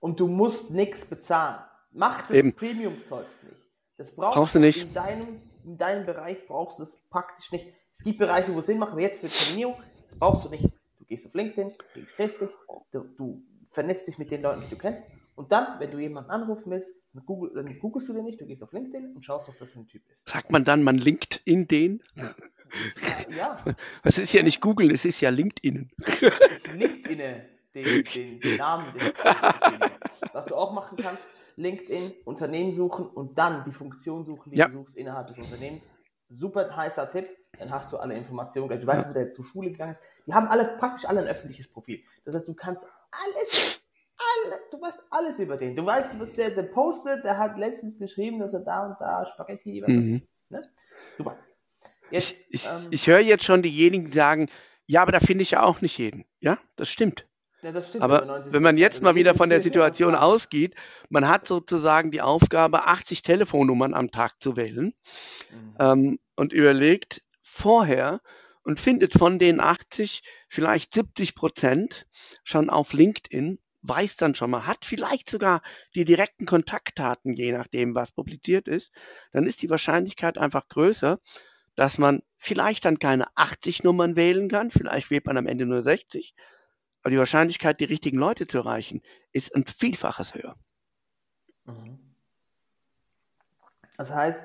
Und 0.00 0.20
du 0.20 0.26
musst 0.26 0.72
nichts 0.72 1.04
bezahlen. 1.04 1.60
Mach 1.92 2.22
das 2.22 2.36
Premium-Zeugs 2.54 3.42
nicht. 3.44 3.62
Das 3.96 4.14
brauchst, 4.14 4.36
brauchst 4.36 4.54
du 4.56 4.58
nicht. 4.58 4.82
In 4.82 4.94
deinem, 4.94 5.42
in 5.64 5.78
deinem 5.78 6.04
Bereich 6.06 6.46
brauchst 6.46 6.78
du 6.80 6.82
es 6.82 6.96
praktisch 7.08 7.52
nicht. 7.52 7.66
Es 7.92 8.02
gibt 8.04 8.18
Bereiche, 8.18 8.52
wo 8.52 8.58
es 8.58 8.66
Sinn 8.66 8.78
macht, 8.78 8.92
aber 8.92 9.00
jetzt 9.00 9.20
für 9.20 9.28
Terminierung, 9.28 9.76
das 10.08 10.18
brauchst 10.18 10.44
du 10.44 10.50
nicht. 10.50 10.64
Du 10.98 11.04
gehst 11.04 11.26
auf 11.26 11.34
LinkedIn, 11.34 11.72
registrierst 11.94 12.40
dich, 12.40 12.50
du, 12.92 13.04
du 13.16 13.42
vernetzt 13.70 14.06
dich 14.06 14.18
mit 14.18 14.30
den 14.30 14.42
Leuten, 14.42 14.62
die 14.62 14.68
du 14.68 14.76
kennst. 14.76 15.08
Und 15.38 15.52
dann, 15.52 15.78
wenn 15.78 15.92
du 15.92 16.00
jemanden 16.00 16.32
anrufen 16.32 16.68
willst, 16.72 16.92
dann, 17.12 17.24
Google, 17.24 17.52
dann 17.54 17.78
googelst 17.78 18.08
du 18.08 18.12
den 18.12 18.24
nicht, 18.24 18.40
du 18.40 18.44
gehst 18.44 18.60
auf 18.64 18.72
LinkedIn 18.72 19.14
und 19.14 19.24
schaust, 19.24 19.46
was 19.46 19.58
das 19.58 19.68
für 19.68 19.78
ein 19.78 19.86
Typ 19.86 20.02
ist. 20.10 20.28
Sagt 20.28 20.50
man 20.50 20.64
dann, 20.64 20.82
man 20.82 20.98
linkt 20.98 21.42
in 21.44 21.68
den? 21.68 22.02
Ja. 23.30 23.64
Es 24.02 24.18
ist 24.18 24.34
ja 24.34 24.42
nicht 24.42 24.60
Google, 24.60 24.90
es 24.90 25.04
ist 25.04 25.20
ja 25.20 25.30
LinkedIn. 25.30 25.92
LinkedIn, 26.74 27.18
den, 27.72 28.04
den, 28.14 28.40
den 28.40 28.56
Namen 28.56 28.92
des 28.94 29.12
Was 30.32 30.46
du 30.46 30.56
auch 30.56 30.72
machen 30.72 30.98
kannst, 31.00 31.22
LinkedIn, 31.54 32.14
Unternehmen 32.24 32.74
suchen 32.74 33.06
und 33.06 33.38
dann 33.38 33.62
die 33.64 33.72
Funktion 33.72 34.24
suchen, 34.24 34.50
die 34.50 34.58
ja. 34.58 34.66
du 34.66 34.78
suchst 34.78 34.96
innerhalb 34.96 35.28
des 35.28 35.38
Unternehmens. 35.38 35.92
Super 36.30 36.76
heißer 36.76 37.08
Tipp, 37.08 37.28
dann 37.60 37.70
hast 37.70 37.92
du 37.92 37.96
alle 37.98 38.14
Informationen. 38.14 38.80
Du 38.80 38.86
weißt, 38.86 39.06
ja. 39.06 39.12
der 39.12 39.30
zur 39.30 39.44
Schule 39.44 39.70
gegangen 39.70 39.92
ist. 39.92 40.02
Die 40.26 40.34
haben 40.34 40.48
alle 40.48 40.76
praktisch 40.78 41.04
alle 41.08 41.20
ein 41.20 41.28
öffentliches 41.28 41.68
Profil. 41.68 42.02
Das 42.24 42.34
heißt, 42.34 42.48
du 42.48 42.54
kannst 42.54 42.84
alles, 43.12 43.77
alle, 44.44 44.60
du 44.70 44.80
weißt 44.80 45.06
alles 45.10 45.38
über 45.38 45.56
den. 45.56 45.76
Du 45.76 45.84
weißt, 45.84 46.18
was 46.20 46.34
der, 46.34 46.50
der 46.50 46.64
postet, 46.64 47.24
der 47.24 47.38
hat 47.38 47.58
letztens 47.58 47.98
geschrieben, 47.98 48.38
dass 48.38 48.54
er 48.54 48.60
da 48.60 48.86
und 48.86 48.96
da 49.00 49.26
Spaghetti, 49.26 49.82
was 49.82 49.88
mhm. 49.88 50.22
ne? 50.48 50.62
Super. 51.14 51.38
Jetzt, 52.10 52.32
ich, 52.32 52.46
ich, 52.50 52.66
ähm, 52.66 52.88
ich 52.90 53.06
höre 53.06 53.20
jetzt 53.20 53.44
schon 53.44 53.62
diejenigen, 53.62 54.06
die 54.06 54.12
sagen, 54.12 54.48
ja, 54.86 55.02
aber 55.02 55.12
da 55.12 55.20
finde 55.20 55.42
ich 55.42 55.52
ja 55.52 55.62
auch 55.62 55.80
nicht 55.80 55.98
jeden. 55.98 56.24
Ja, 56.40 56.58
das 56.76 56.88
stimmt. 56.88 57.26
Ja, 57.62 57.72
das 57.72 57.88
stimmt. 57.88 58.04
Aber 58.04 58.44
wenn 58.52 58.62
man 58.62 58.78
jetzt 58.78 59.02
mal 59.02 59.14
wieder 59.14 59.34
von 59.34 59.50
der 59.50 59.60
Situation 59.68 60.14
ausgeht, 60.14 60.74
man 61.10 61.28
hat 61.28 61.46
sozusagen 61.48 62.10
die 62.10 62.20
Aufgabe, 62.20 62.84
80 62.84 63.22
Telefonnummern 63.22 63.94
am 63.94 64.10
Tag 64.10 64.40
zu 64.40 64.56
wählen 64.56 64.94
mhm. 65.50 65.76
ähm, 65.78 66.18
und 66.36 66.52
überlegt 66.52 67.22
vorher 67.42 68.20
und 68.62 68.80
findet 68.80 69.12
von 69.12 69.38
den 69.38 69.60
80 69.60 70.22
vielleicht 70.48 70.94
70 70.94 71.34
Prozent 71.34 72.06
schon 72.44 72.70
auf 72.70 72.92
LinkedIn, 72.92 73.58
weiß 73.82 74.16
dann 74.16 74.34
schon 74.34 74.50
mal, 74.50 74.66
hat 74.66 74.84
vielleicht 74.84 75.30
sogar 75.30 75.62
die 75.94 76.04
direkten 76.04 76.46
Kontaktdaten, 76.46 77.32
je 77.34 77.52
nachdem, 77.52 77.94
was 77.94 78.12
publiziert 78.12 78.68
ist, 78.68 78.94
dann 79.32 79.46
ist 79.46 79.62
die 79.62 79.70
Wahrscheinlichkeit 79.70 80.38
einfach 80.38 80.68
größer, 80.68 81.18
dass 81.76 81.98
man 81.98 82.22
vielleicht 82.36 82.84
dann 82.84 82.98
keine 82.98 83.26
80 83.36 83.84
Nummern 83.84 84.16
wählen 84.16 84.48
kann, 84.48 84.70
vielleicht 84.70 85.10
wählt 85.10 85.26
man 85.26 85.36
am 85.36 85.46
Ende 85.46 85.64
nur 85.64 85.82
60, 85.82 86.34
aber 87.02 87.10
die 87.10 87.18
Wahrscheinlichkeit, 87.18 87.80
die 87.80 87.84
richtigen 87.84 88.18
Leute 88.18 88.46
zu 88.46 88.58
erreichen, 88.58 89.02
ist 89.32 89.54
ein 89.54 89.64
Vielfaches 89.64 90.34
höher. 90.34 90.56
Mhm. 91.66 91.98
Das 93.96 94.12
heißt, 94.12 94.44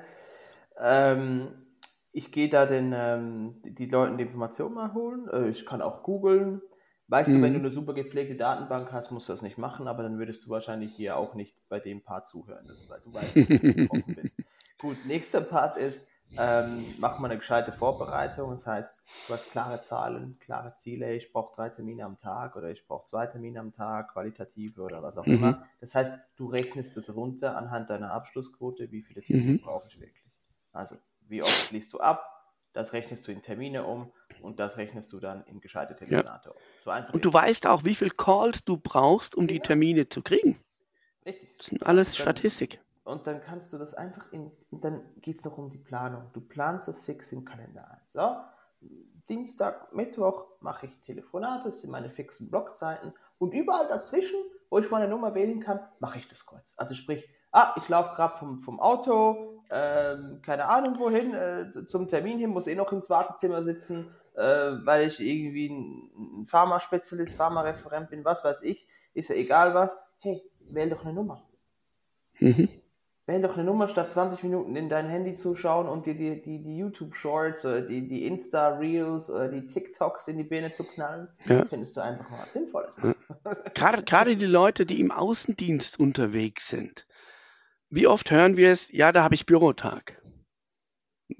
ähm, 0.78 1.66
ich 2.12 2.30
gehe 2.30 2.48
da 2.48 2.66
den, 2.66 2.92
ähm, 2.94 3.60
die 3.64 3.86
Leuten 3.86 4.18
die 4.18 4.24
Informationen 4.24 4.74
mal 4.74 4.94
holen, 4.94 5.28
äh, 5.28 5.48
ich 5.48 5.66
kann 5.66 5.82
auch 5.82 6.02
googeln. 6.02 6.62
Weißt 7.08 7.30
mhm. 7.30 7.34
du, 7.34 7.42
wenn 7.42 7.52
du 7.52 7.58
mhm. 7.58 7.64
eine 7.66 7.72
super 7.72 7.94
gepflegte 7.94 8.34
Datenbank 8.34 8.92
hast, 8.92 9.10
musst 9.10 9.28
du 9.28 9.32
das 9.32 9.42
nicht 9.42 9.58
machen, 9.58 9.88
aber 9.88 10.02
dann 10.02 10.18
würdest 10.18 10.46
du 10.46 10.50
wahrscheinlich 10.50 10.94
hier 10.94 11.16
auch 11.16 11.34
nicht 11.34 11.56
bei 11.68 11.80
dem 11.80 12.02
Part 12.02 12.28
zuhören, 12.28 12.66
weil 12.88 13.00
du 13.00 13.12
weißt, 13.12 13.36
dass 13.36 13.46
du 13.46 13.58
betroffen 13.58 14.14
bist. 14.22 14.42
Gut, 14.78 14.96
nächster 15.06 15.42
Part 15.42 15.76
ist, 15.76 16.08
ähm, 16.38 16.84
macht 16.98 17.20
man 17.20 17.30
eine 17.30 17.38
gescheite 17.38 17.72
Vorbereitung. 17.72 18.50
Das 18.50 18.66
heißt, 18.66 19.02
du 19.28 19.34
hast 19.34 19.50
klare 19.50 19.82
Zahlen, 19.82 20.38
klare 20.40 20.74
Ziele. 20.78 21.14
Ich 21.14 21.30
brauche 21.32 21.54
drei 21.54 21.68
Termine 21.68 22.04
am 22.04 22.18
Tag 22.18 22.56
oder 22.56 22.70
ich 22.70 22.86
brauche 22.86 23.06
zwei 23.06 23.26
Termine 23.26 23.60
am 23.60 23.72
Tag, 23.72 24.12
qualitative 24.12 24.82
oder 24.82 25.02
was 25.02 25.18
auch 25.18 25.26
mhm. 25.26 25.34
immer. 25.34 25.68
Das 25.80 25.94
heißt, 25.94 26.18
du 26.36 26.46
rechnest 26.46 26.96
es 26.96 27.14
runter 27.14 27.56
anhand 27.56 27.90
deiner 27.90 28.12
Abschlussquote, 28.12 28.90
wie 28.90 29.02
viele 29.02 29.22
Termine 29.22 29.52
mhm. 29.52 29.60
brauche 29.60 29.86
ich 29.88 30.00
wirklich. 30.00 30.24
Also, 30.72 30.96
wie 31.28 31.42
oft 31.42 31.68
schließt 31.68 31.92
du 31.92 32.00
ab? 32.00 32.34
das 32.74 32.92
rechnest 32.92 33.26
du 33.26 33.32
in 33.32 33.40
Termine 33.40 33.84
um 33.84 34.12
und 34.44 34.60
das 34.60 34.76
rechnest 34.76 35.12
du 35.12 35.20
dann 35.20 35.44
in 35.46 35.60
gescheite 35.60 35.96
Telefonate 35.96 36.52
um. 36.52 36.58
So 36.84 36.90
einfach 36.90 37.14
und 37.14 37.24
du 37.24 37.32
weißt 37.32 37.66
auch, 37.66 37.84
wie 37.84 37.94
viel 37.94 38.10
Calls 38.10 38.64
du 38.64 38.76
brauchst, 38.76 39.34
um 39.34 39.46
genau. 39.46 39.58
die 39.58 39.66
Termine 39.66 40.08
zu 40.08 40.22
kriegen. 40.22 40.60
Richtig. 41.24 41.56
Das 41.56 41.66
sind 41.66 41.82
alles 41.84 42.14
dann, 42.14 42.22
Statistik. 42.22 42.80
Und 43.04 43.26
dann 43.26 43.40
kannst 43.42 43.72
du 43.72 43.78
das 43.78 43.94
einfach 43.94 44.30
in, 44.32 44.50
dann 44.70 45.02
geht 45.20 45.38
es 45.38 45.44
noch 45.44 45.58
um 45.58 45.70
die 45.70 45.78
Planung. 45.78 46.30
Du 46.32 46.40
planst 46.40 46.88
das 46.88 47.02
fix 47.02 47.32
im 47.32 47.44
Kalender 47.44 47.90
ein. 47.90 48.00
So, 48.06 48.36
Dienstag, 49.28 49.94
Mittwoch 49.94 50.46
mache 50.60 50.86
ich 50.86 51.00
Telefonate, 51.00 51.70
das 51.70 51.80
sind 51.80 51.90
meine 51.90 52.10
fixen 52.10 52.50
Blockzeiten. 52.50 53.12
Und 53.38 53.54
überall 53.54 53.88
dazwischen, 53.88 54.38
wo 54.70 54.78
ich 54.78 54.90
meine 54.90 55.08
Nummer 55.08 55.34
wählen 55.34 55.60
kann, 55.60 55.80
mache 55.98 56.18
ich 56.18 56.28
das 56.28 56.44
kurz. 56.46 56.74
Also 56.76 56.94
sprich, 56.94 57.28
ah, 57.52 57.74
ich 57.76 57.88
laufe 57.88 58.14
gerade 58.14 58.36
vom, 58.36 58.60
vom 58.60 58.80
Auto, 58.80 59.62
ähm, 59.70 60.40
keine 60.42 60.68
Ahnung 60.68 60.98
wohin, 60.98 61.34
äh, 61.34 61.86
zum 61.86 62.08
Termin 62.08 62.38
hin, 62.38 62.50
muss 62.50 62.66
eh 62.66 62.74
noch 62.74 62.92
ins 62.92 63.08
Wartezimmer 63.08 63.62
sitzen, 63.62 64.14
weil 64.34 65.08
ich 65.08 65.20
irgendwie 65.20 65.68
ein 65.68 66.46
Pharma-Spezialist, 66.46 67.36
Pharma-Referent 67.36 68.10
bin, 68.10 68.24
was 68.24 68.44
weiß 68.44 68.62
ich, 68.62 68.86
ist 69.14 69.30
ja 69.30 69.36
egal 69.36 69.74
was. 69.74 69.98
Hey, 70.18 70.42
wähl 70.70 70.90
doch 70.90 71.04
eine 71.04 71.14
Nummer. 71.14 71.48
Mhm. 72.40 72.68
Wähl 73.26 73.40
doch 73.40 73.54
eine 73.54 73.64
Nummer, 73.64 73.88
statt 73.88 74.10
20 74.10 74.42
Minuten 74.42 74.76
in 74.76 74.90
dein 74.90 75.08
Handy 75.08 75.34
zu 75.34 75.56
schauen 75.56 75.88
und 75.88 76.04
dir 76.04 76.14
die, 76.14 76.42
die, 76.42 76.62
die 76.62 76.76
YouTube-Shorts, 76.76 77.62
die, 77.88 78.06
die 78.06 78.26
Insta-Reels, 78.26 79.32
die 79.50 79.66
TikToks 79.66 80.28
in 80.28 80.36
die 80.36 80.44
Birne 80.44 80.74
zu 80.74 80.84
knallen, 80.84 81.28
ja. 81.46 81.64
könntest 81.64 81.96
du 81.96 82.02
einfach 82.02 82.28
mal 82.28 82.42
was 82.42 82.52
Sinnvolles 82.52 82.90
machen. 82.96 83.14
Ja. 83.44 83.54
Gerade, 83.74 84.02
gerade 84.02 84.36
die 84.36 84.44
Leute, 84.44 84.84
die 84.84 85.00
im 85.00 85.10
Außendienst 85.10 85.98
unterwegs 85.98 86.68
sind. 86.68 87.06
Wie 87.88 88.06
oft 88.06 88.30
hören 88.30 88.58
wir 88.58 88.70
es, 88.70 88.92
ja, 88.92 89.10
da 89.10 89.22
habe 89.22 89.34
ich 89.34 89.46
Bürotag. 89.46 90.20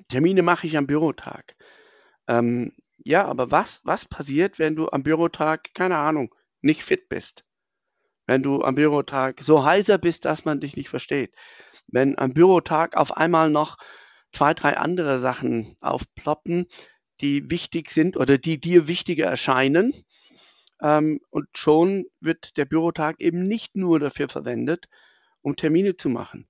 Termine 0.09 0.43
mache 0.43 0.67
ich 0.67 0.79
am 0.79 0.87
Bürotag. 0.87 1.55
Ähm, 2.29 2.73
ja, 3.05 3.25
aber 3.25 3.51
was, 3.51 3.83
was 3.85 4.05
passiert, 4.07 4.59
wenn 4.59 4.77
du 4.77 4.89
am 4.89 5.03
Bürotag, 5.03 5.73
keine 5.75 5.99
Ahnung, 5.99 6.35
nicht 6.61 6.83
fit 6.83 7.09
bist? 7.09 7.45
Wenn 8.27 8.43
du 8.43 8.63
am 8.63 8.75
Bürotag 8.75 9.43
so 9.43 9.65
heiser 9.65 9.99
bist, 9.99 10.25
dass 10.25 10.45
man 10.45 10.61
dich 10.61 10.77
nicht 10.77 10.89
versteht? 10.89 11.35
wenn 11.89 12.19
am 12.19 12.35
Bürotag 12.35 12.97
auf 12.97 13.17
einmal 13.17 13.51
noch 13.51 13.77
zwei, 14.33 14.55
drei 14.55 14.77
andere 14.77 15.19
Sachen 15.19 15.77
aufploppen, 15.81 16.67
die 17.21 17.51
wichtig 17.51 17.91
sind 17.91 18.17
oder 18.17 18.39
die 18.39 18.61
dir 18.61 18.89
wichtiger 18.89 19.27
erscheinen. 19.27 19.95
Ähm, 20.83 21.21
und 21.31 21.47
schon 21.55 22.07
wird 22.21 22.57
der 22.57 22.65
Bürotag 22.65 23.21
eben 23.21 23.45
nicht 23.45 23.77
nur 23.77 24.01
dafür 24.01 24.29
verwendet, 24.29 24.89
um 25.41 25.57
Termine 25.57 25.97
zu 25.97 26.09
machen. 26.09 26.49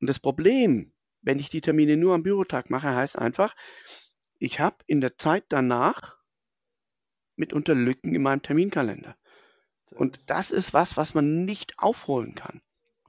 Und 0.00 0.08
das 0.08 0.20
Problem, 0.20 0.92
wenn 1.20 1.38
ich 1.38 1.50
die 1.50 1.60
Termine 1.60 1.96
nur 1.96 2.14
am 2.14 2.22
Bürotag 2.22 2.70
mache, 2.70 2.94
heißt 2.94 3.18
einfach, 3.18 3.54
ich 4.38 4.60
habe 4.60 4.76
in 4.86 5.00
der 5.00 5.16
Zeit 5.16 5.44
danach 5.48 6.18
mitunter 7.36 7.74
Lücken 7.74 8.14
in 8.14 8.22
meinem 8.22 8.42
Terminkalender. 8.42 9.16
Und 9.90 10.28
das 10.30 10.50
ist 10.50 10.74
was, 10.74 10.96
was 10.96 11.14
man 11.14 11.44
nicht 11.44 11.78
aufholen 11.78 12.34
kann. 12.34 12.60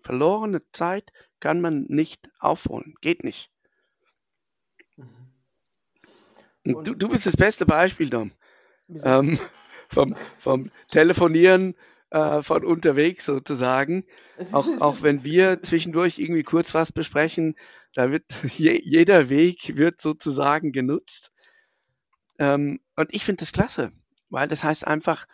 Verlorene 0.01 0.61
Zeit 0.71 1.11
kann 1.39 1.61
man 1.61 1.85
nicht 1.89 2.29
aufholen. 2.39 2.95
Geht 3.01 3.23
nicht. 3.23 3.51
Mhm. 4.95 5.29
Du, 6.63 6.93
du 6.93 7.09
bist 7.09 7.25
das 7.25 7.37
beste 7.37 7.65
Beispiel, 7.65 8.09
Dom. 8.09 8.31
Ähm, 9.03 9.39
vom, 9.89 10.15
vom 10.37 10.71
Telefonieren 10.87 11.75
äh, 12.11 12.41
von 12.41 12.63
unterwegs 12.63 13.25
sozusagen. 13.25 14.05
Auch, 14.51 14.67
auch 14.79 15.01
wenn 15.01 15.25
wir 15.25 15.61
zwischendurch 15.63 16.17
irgendwie 16.17 16.43
kurz 16.43 16.73
was 16.73 16.93
besprechen, 16.93 17.55
da 17.93 18.11
wird 18.11 18.25
je, 18.57 18.79
jeder 18.83 19.29
Weg 19.29 19.77
wird 19.77 19.99
sozusagen 19.99 20.71
genutzt. 20.71 21.31
Ähm, 22.37 22.79
und 22.95 23.13
ich 23.13 23.25
finde 23.25 23.41
das 23.41 23.51
klasse, 23.51 23.91
weil 24.29 24.47
das 24.47 24.63
heißt 24.63 24.87
einfach 24.87 25.27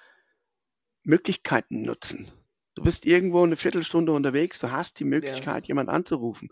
Möglichkeiten 1.04 1.84
nutzen. 1.84 2.32
Du 2.74 2.84
bist 2.84 3.06
irgendwo 3.06 3.44
eine 3.44 3.56
Viertelstunde 3.56 4.12
unterwegs, 4.12 4.60
du 4.60 4.72
hast 4.72 5.00
die 5.00 5.06
Möglichkeit, 5.06 5.66
ja. 5.66 5.68
jemand 5.70 5.90
anzurufen. 5.90 6.50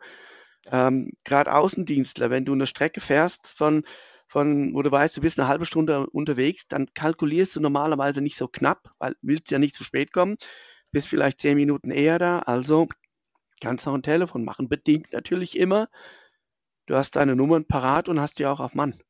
Ähm, 0.67 1.11
Gerade 1.25 1.53
Außendienstler, 1.53 2.29
wenn 2.29 2.45
du 2.45 2.53
eine 2.53 2.67
Strecke 2.67 3.01
fährst 3.01 3.53
von, 3.57 3.83
von, 4.27 4.73
wo 4.73 4.81
du 4.81 4.91
weißt, 4.91 5.17
du 5.17 5.21
bist 5.21 5.37
eine 5.37 5.49
halbe 5.49 5.65
Stunde 5.65 6.07
unterwegs, 6.07 6.67
dann 6.67 6.93
kalkulierst 6.93 7.55
du 7.55 7.59
normalerweise 7.59 8.21
nicht 8.21 8.37
so 8.37 8.47
knapp, 8.47 8.91
weil 8.99 9.15
willst 9.21 9.51
ja 9.51 9.59
nicht 9.59 9.75
zu 9.75 9.83
spät 9.83 10.13
kommen, 10.13 10.37
bist 10.91 11.07
vielleicht 11.07 11.41
zehn 11.41 11.57
Minuten 11.57 11.91
eher 11.91 12.19
da, 12.19 12.39
also 12.39 12.87
kannst 13.63 13.87
auch 13.87 13.93
ein 13.93 14.03
Telefon 14.03 14.43
machen. 14.43 14.69
Bedingt 14.69 15.11
natürlich 15.13 15.57
immer, 15.57 15.87
du 16.85 16.95
hast 16.95 17.15
deine 17.15 17.35
Nummern 17.35 17.65
parat 17.65 18.09
und 18.09 18.19
hast 18.19 18.39
die 18.39 18.45
auch 18.45 18.59
auf 18.59 18.75
Mann. 18.75 19.01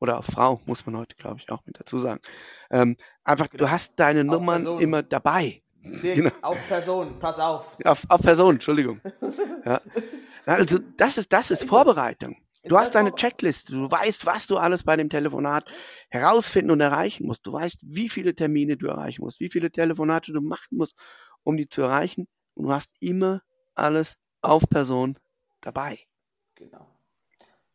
Oder 0.00 0.18
auf 0.18 0.26
Frau, 0.26 0.60
muss 0.64 0.86
man 0.86 0.96
heute, 0.96 1.14
glaube 1.16 1.38
ich, 1.38 1.50
auch 1.50 1.64
mit 1.66 1.78
dazu 1.78 1.98
sagen. 1.98 2.20
Ähm, 2.70 2.96
einfach, 3.22 3.50
genau. 3.50 3.64
du 3.64 3.70
hast 3.70 4.00
deine 4.00 4.20
auch 4.20 4.34
Nummern 4.34 4.62
Person. 4.62 4.80
immer 4.80 5.02
dabei. 5.02 5.62
Dirk, 5.82 6.16
genau. 6.16 6.30
Auf 6.40 6.58
Person, 6.68 7.18
pass 7.18 7.38
auf. 7.38 7.66
Auf, 7.84 8.04
auf 8.08 8.22
Person, 8.22 8.54
Entschuldigung. 8.54 9.00
ja. 9.64 9.80
Also 10.46 10.78
das 10.96 11.18
ist, 11.18 11.32
das 11.32 11.50
ist 11.50 11.64
Vorbereitung. 11.64 12.36
Du 12.64 12.76
hast 12.76 12.94
deine 12.94 13.14
Checkliste, 13.14 13.72
du 13.72 13.90
weißt, 13.90 14.26
was 14.26 14.46
du 14.46 14.58
alles 14.58 14.82
bei 14.82 14.96
dem 14.96 15.08
Telefonat 15.08 15.70
herausfinden 16.10 16.70
und 16.70 16.80
erreichen 16.80 17.26
musst. 17.26 17.46
Du 17.46 17.52
weißt, 17.52 17.84
wie 17.86 18.10
viele 18.10 18.34
Termine 18.34 18.76
du 18.76 18.86
erreichen 18.86 19.22
musst, 19.22 19.40
wie 19.40 19.50
viele 19.50 19.70
Telefonate 19.70 20.32
du 20.32 20.42
machen 20.42 20.76
musst, 20.76 20.98
um 21.42 21.56
die 21.56 21.68
zu 21.68 21.80
erreichen. 21.80 22.26
Und 22.54 22.66
du 22.66 22.72
hast 22.72 22.92
immer 23.00 23.40
alles 23.74 24.16
auf 24.42 24.68
Person 24.68 25.18
dabei. 25.60 25.98
Genau. 26.54 26.86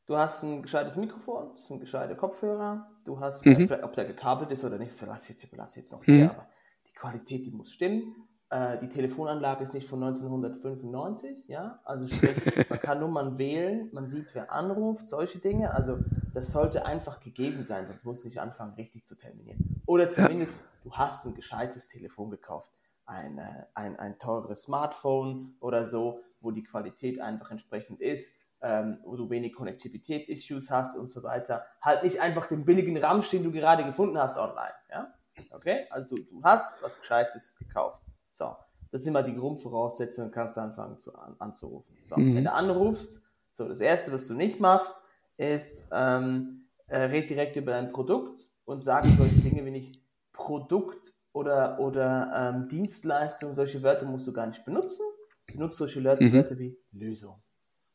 Du 0.05 0.17
hast 0.17 0.43
ein 0.43 0.61
gescheites 0.61 0.95
Mikrofon, 0.95 1.51
das 1.55 1.67
sind 1.67 1.79
gescheite 1.79 2.15
Kopfhörer, 2.15 2.87
du 3.05 3.19
hast, 3.19 3.43
mhm. 3.45 3.67
ob 3.81 3.93
der 3.93 4.05
gekabelt 4.05 4.51
ist 4.51 4.63
oder 4.63 4.77
nicht, 4.77 4.91
das 4.91 5.01
lasse 5.01 5.23
ich 5.23 5.29
jetzt, 5.29 5.43
überlasse 5.43 5.79
jetzt 5.79 5.91
noch 5.91 6.05
mhm. 6.05 6.17
Mehr, 6.17 6.29
aber 6.29 6.47
Qualität, 6.95 7.45
die 7.45 7.51
muss 7.51 7.71
stimmen. 7.71 8.15
Äh, 8.49 8.79
die 8.79 8.89
Telefonanlage 8.89 9.63
ist 9.63 9.73
nicht 9.73 9.87
von 9.87 10.03
1995, 10.03 11.47
ja, 11.47 11.79
also 11.83 12.07
sprich, 12.07 12.35
man 12.69 12.79
kann 12.79 12.99
Nummern 12.99 13.37
wählen, 13.37 13.89
man 13.91 14.07
sieht, 14.07 14.33
wer 14.33 14.51
anruft, 14.51 15.07
solche 15.07 15.39
Dinge. 15.39 15.73
Also 15.73 15.99
das 16.33 16.51
sollte 16.51 16.85
einfach 16.85 17.19
gegeben 17.19 17.63
sein, 17.63 17.87
sonst 17.87 18.05
musst 18.05 18.23
du 18.23 18.27
nicht 18.27 18.39
anfangen, 18.39 18.73
richtig 18.73 19.05
zu 19.05 19.15
terminieren. 19.15 19.81
Oder 19.85 20.11
zumindest, 20.11 20.61
ja. 20.61 20.67
du 20.83 20.91
hast 20.93 21.25
ein 21.25 21.33
gescheites 21.33 21.87
Telefon 21.87 22.29
gekauft, 22.29 22.71
ein, 23.05 23.37
äh, 23.37 23.65
ein, 23.73 23.97
ein 23.97 24.19
teures 24.19 24.63
Smartphone 24.63 25.55
oder 25.59 25.85
so, 25.85 26.21
wo 26.41 26.51
die 26.51 26.63
Qualität 26.63 27.19
einfach 27.21 27.51
entsprechend 27.51 28.01
ist. 28.01 28.39
Ähm, 28.61 28.99
wo 29.03 29.15
du 29.15 29.29
wenig 29.29 29.53
Konnektivitäts-Issues 29.53 30.71
hast 30.71 30.97
und 30.97 31.11
so 31.11 31.21
weiter. 31.21 31.65
Halt 31.81 32.03
nicht 32.03 32.19
einfach 32.19 32.47
den 32.47 32.65
billigen 32.65 32.97
Ramsch, 32.97 33.29
den 33.29 33.43
du 33.43 33.51
gerade 33.51 33.83
gefunden 33.83 34.17
hast 34.17 34.37
online. 34.37 34.73
Ja? 34.89 35.13
Okay, 35.51 35.85
also 35.91 36.15
du 36.15 36.41
hast 36.41 36.81
was 36.81 36.99
Gescheites 36.99 37.55
gekauft. 37.57 38.01
So, 38.29 38.55
das 38.91 39.03
sind 39.03 39.13
mal 39.13 39.23
die 39.23 39.35
Grundvoraussetzungen, 39.35 40.31
kannst 40.31 40.57
du 40.57 40.61
anfangen 40.61 40.97
zu, 40.97 41.13
an, 41.15 41.35
anzurufen. 41.39 41.95
So, 42.09 42.15
mhm. 42.15 42.35
Wenn 42.35 42.43
du 42.45 42.53
anrufst, 42.53 43.21
so 43.51 43.67
das 43.67 43.81
erste, 43.81 44.11
was 44.13 44.27
du 44.27 44.33
nicht 44.33 44.59
machst, 44.59 45.01
ist, 45.37 45.87
ähm, 45.91 46.67
äh, 46.87 46.97
red 46.97 47.29
direkt 47.29 47.55
über 47.57 47.73
dein 47.73 47.91
Produkt 47.91 48.47
und 48.65 48.83
sage 48.83 49.07
solche 49.09 49.41
Dinge 49.41 49.65
wie 49.65 49.71
nicht 49.71 50.01
Produkt 50.33 51.13
oder, 51.35 51.79
oder 51.79 52.31
ähm, 52.55 52.67
Dienstleistung, 52.67 53.53
solche 53.53 53.83
Wörter 53.83 54.05
musst 54.05 54.27
du 54.27 54.33
gar 54.33 54.47
nicht 54.47 54.63
benutzen. 54.65 55.05
Benutze 55.45 55.79
solche 55.79 56.03
Wörter, 56.03 56.23
mhm. 56.23 56.33
Wörter 56.33 56.57
wie 56.57 56.77
Lösung. 56.91 57.41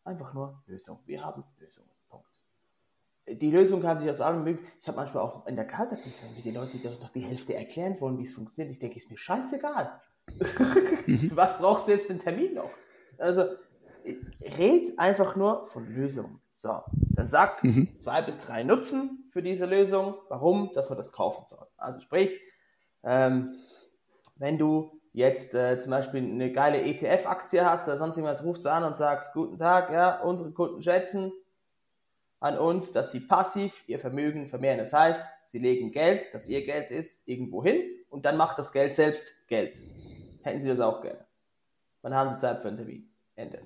Einfach 0.04 0.32
nur 0.34 0.62
Lösung. 0.66 1.00
Wir 1.06 1.24
haben 1.24 1.44
Lösungen 1.58 1.90
die 3.34 3.50
Lösung 3.50 3.82
kann 3.82 3.98
sich 3.98 4.10
aus 4.10 4.20
allem 4.20 4.44
möglichen. 4.44 4.72
Ich 4.80 4.88
habe 4.88 4.96
manchmal 4.96 5.22
auch 5.22 5.46
in 5.46 5.56
der 5.56 5.66
Kaltakquise, 5.66 6.22
wenn 6.24 6.34
mir 6.34 6.42
die 6.42 6.50
Leute 6.50 6.78
doch 6.78 7.10
die 7.10 7.20
Hälfte 7.20 7.54
erklären 7.54 8.00
wollen, 8.00 8.18
wie 8.18 8.24
es 8.24 8.32
funktioniert. 8.32 8.72
Ich 8.72 8.78
denke, 8.78 8.96
ist 8.96 9.10
mir 9.10 9.18
scheißegal. 9.18 10.00
Mhm. 11.06 11.30
Was 11.34 11.58
brauchst 11.58 11.88
du 11.88 11.92
jetzt 11.92 12.08
den 12.08 12.18
Termin 12.18 12.54
noch? 12.54 12.70
Also, 13.18 13.44
red 14.58 14.98
einfach 14.98 15.36
nur 15.36 15.66
von 15.66 15.86
Lösungen. 15.86 16.40
So, 16.54 16.82
dann 17.14 17.28
sag 17.28 17.62
mhm. 17.64 17.96
zwei 17.98 18.22
bis 18.22 18.40
drei 18.40 18.64
Nutzen 18.64 19.28
für 19.32 19.42
diese 19.42 19.66
Lösung, 19.66 20.14
warum, 20.28 20.72
dass 20.74 20.90
man 20.90 20.98
das 20.98 21.12
kaufen 21.12 21.44
soll. 21.46 21.66
Also 21.76 22.00
sprich, 22.00 22.38
ähm, 23.04 23.56
wenn 24.36 24.58
du 24.58 25.00
jetzt 25.12 25.54
äh, 25.54 25.78
zum 25.78 25.90
Beispiel 25.90 26.22
eine 26.22 26.52
geile 26.52 26.82
ETF-Aktie 26.82 27.64
hast 27.64 27.88
oder 27.88 27.98
sonst 27.98 28.16
irgendwas, 28.16 28.44
rufst 28.44 28.64
du 28.64 28.70
an 28.70 28.84
und 28.84 28.96
sagst, 28.96 29.32
guten 29.32 29.58
Tag, 29.58 29.90
ja, 29.90 30.20
unsere 30.22 30.52
Kunden 30.52 30.82
schätzen, 30.82 31.32
an 32.40 32.58
uns, 32.58 32.92
dass 32.92 33.12
sie 33.12 33.20
passiv 33.20 33.84
ihr 33.86 33.98
Vermögen 33.98 34.48
vermehren. 34.48 34.78
Das 34.78 34.92
heißt, 34.92 35.22
sie 35.44 35.58
legen 35.58 35.92
Geld, 35.92 36.28
das 36.32 36.46
ihr 36.46 36.64
Geld 36.64 36.90
ist, 36.90 37.20
irgendwo 37.26 37.62
hin 37.62 37.82
und 38.08 38.24
dann 38.24 38.36
macht 38.36 38.58
das 38.58 38.72
Geld 38.72 38.94
selbst 38.94 39.46
Geld. 39.46 39.80
Hätten 40.42 40.60
sie 40.60 40.68
das 40.68 40.80
auch 40.80 41.02
gerne. 41.02 41.26
Wann 42.02 42.14
haben 42.14 42.30
sie 42.30 42.38
Zeit 42.38 42.62
für 42.62 42.68
einen 42.68 42.78
Termin? 42.78 43.10
Ende. 43.36 43.60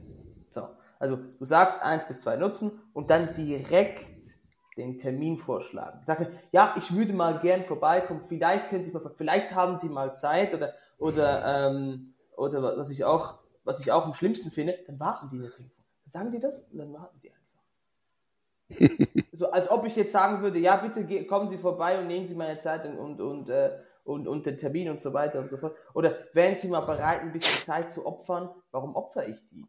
So. 0.51 0.69
Also 0.99 1.17
du 1.17 1.45
sagst 1.45 1.83
eins 1.83 2.07
bis 2.07 2.21
zwei 2.21 2.37
Nutzen 2.37 2.81
und 2.93 3.11
dann 3.11 3.33
direkt 3.35 4.11
den 4.77 4.99
Termin 4.99 5.37
vorschlagen. 5.37 6.01
Sag, 6.05 6.31
ja, 6.53 6.75
ich 6.77 6.95
würde 6.95 7.13
mal 7.13 7.39
gern 7.41 7.65
vorbeikommen, 7.65 8.23
vielleicht 8.27 8.69
könnte 8.71 8.89
ich 8.89 8.95
mal, 8.95 9.13
vielleicht 9.17 9.55
haben 9.55 9.79
Sie 9.79 9.89
mal 9.89 10.15
Zeit 10.15 10.55
oder, 10.55 10.75
oder, 10.99 11.71
ähm, 11.71 12.15
oder 12.37 12.63
was 12.63 12.91
ich 12.91 13.05
auch, 13.05 13.39
was 13.63 13.81
ich 13.81 13.93
auch 13.93 14.05
am 14.05 14.15
schlimmsten 14.15 14.51
finde, 14.51 14.75
dann 14.87 14.99
warten 14.99 15.31
die 15.31 15.39
nicht. 15.39 15.59
Dann 15.59 15.71
sagen 16.07 16.33
die 16.33 16.41
das 16.41 16.69
und 16.73 16.79
dann 16.79 16.93
warten 16.93 17.21
die 17.23 17.31
einfach. 17.31 17.45
so 19.33 19.51
als 19.51 19.71
ob 19.71 19.87
ich 19.87 19.95
jetzt 19.97 20.13
sagen 20.13 20.43
würde, 20.43 20.59
ja, 20.59 20.77
bitte 20.77 21.27
kommen 21.27 21.49
Sie 21.49 21.59
vorbei 21.59 21.99
und 21.99 22.09
nehmen 22.09 22.27
Sie 22.27 22.35
meine 22.35 22.59
Zeit 22.59 22.85
und, 22.87 23.21
und, 23.21 23.49
äh, 23.49 23.79
und, 24.05 24.27
und 24.27 24.45
den 24.45 24.59
Termin 24.59 24.91
und 24.91 25.01
so 25.01 25.13
weiter 25.13 25.41
und 25.41 25.51
so 25.51 25.57
fort. 25.57 25.77
Oder 25.95 26.17
wären 26.33 26.57
Sie 26.57 26.69
mal 26.69 26.81
bereit, 26.81 27.21
ein 27.21 27.33
bisschen 27.33 27.65
Zeit 27.65 27.91
zu 27.91 28.07
opfern? 28.07 28.51
Warum 28.71 28.97
opfere 28.97 29.27
ich 29.27 29.49
die? 29.49 29.65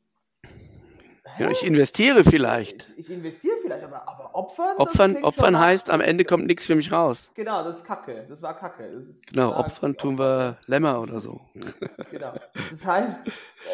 Ja, 1.37 1.49
ich 1.49 1.65
investiere 1.65 2.23
vielleicht. 2.23 2.87
Ich, 2.97 3.09
ich 3.09 3.11
investiere 3.11 3.55
vielleicht, 3.61 3.83
aber, 3.83 4.07
aber 4.07 4.33
opfern. 4.35 4.77
Opfern, 4.77 5.23
opfern 5.23 5.59
heißt, 5.59 5.89
am 5.89 6.01
Ende 6.01 6.23
kommt 6.23 6.45
nichts 6.47 6.65
für 6.65 6.75
mich 6.75 6.91
raus. 6.91 7.31
Genau, 7.35 7.63
das 7.63 7.77
ist 7.77 7.85
Kacke. 7.85 8.25
Das 8.29 8.41
war 8.41 8.57
Kacke. 8.57 8.89
Das 8.91 9.07
ist, 9.07 9.27
genau, 9.27 9.55
opfern 9.55 9.97
tun 9.97 10.17
wir 10.17 10.57
Lämmer 10.67 11.01
oder 11.01 11.19
so. 11.19 11.41
Genau. 12.11 12.33
Das 12.69 12.85
heißt, 12.85 13.27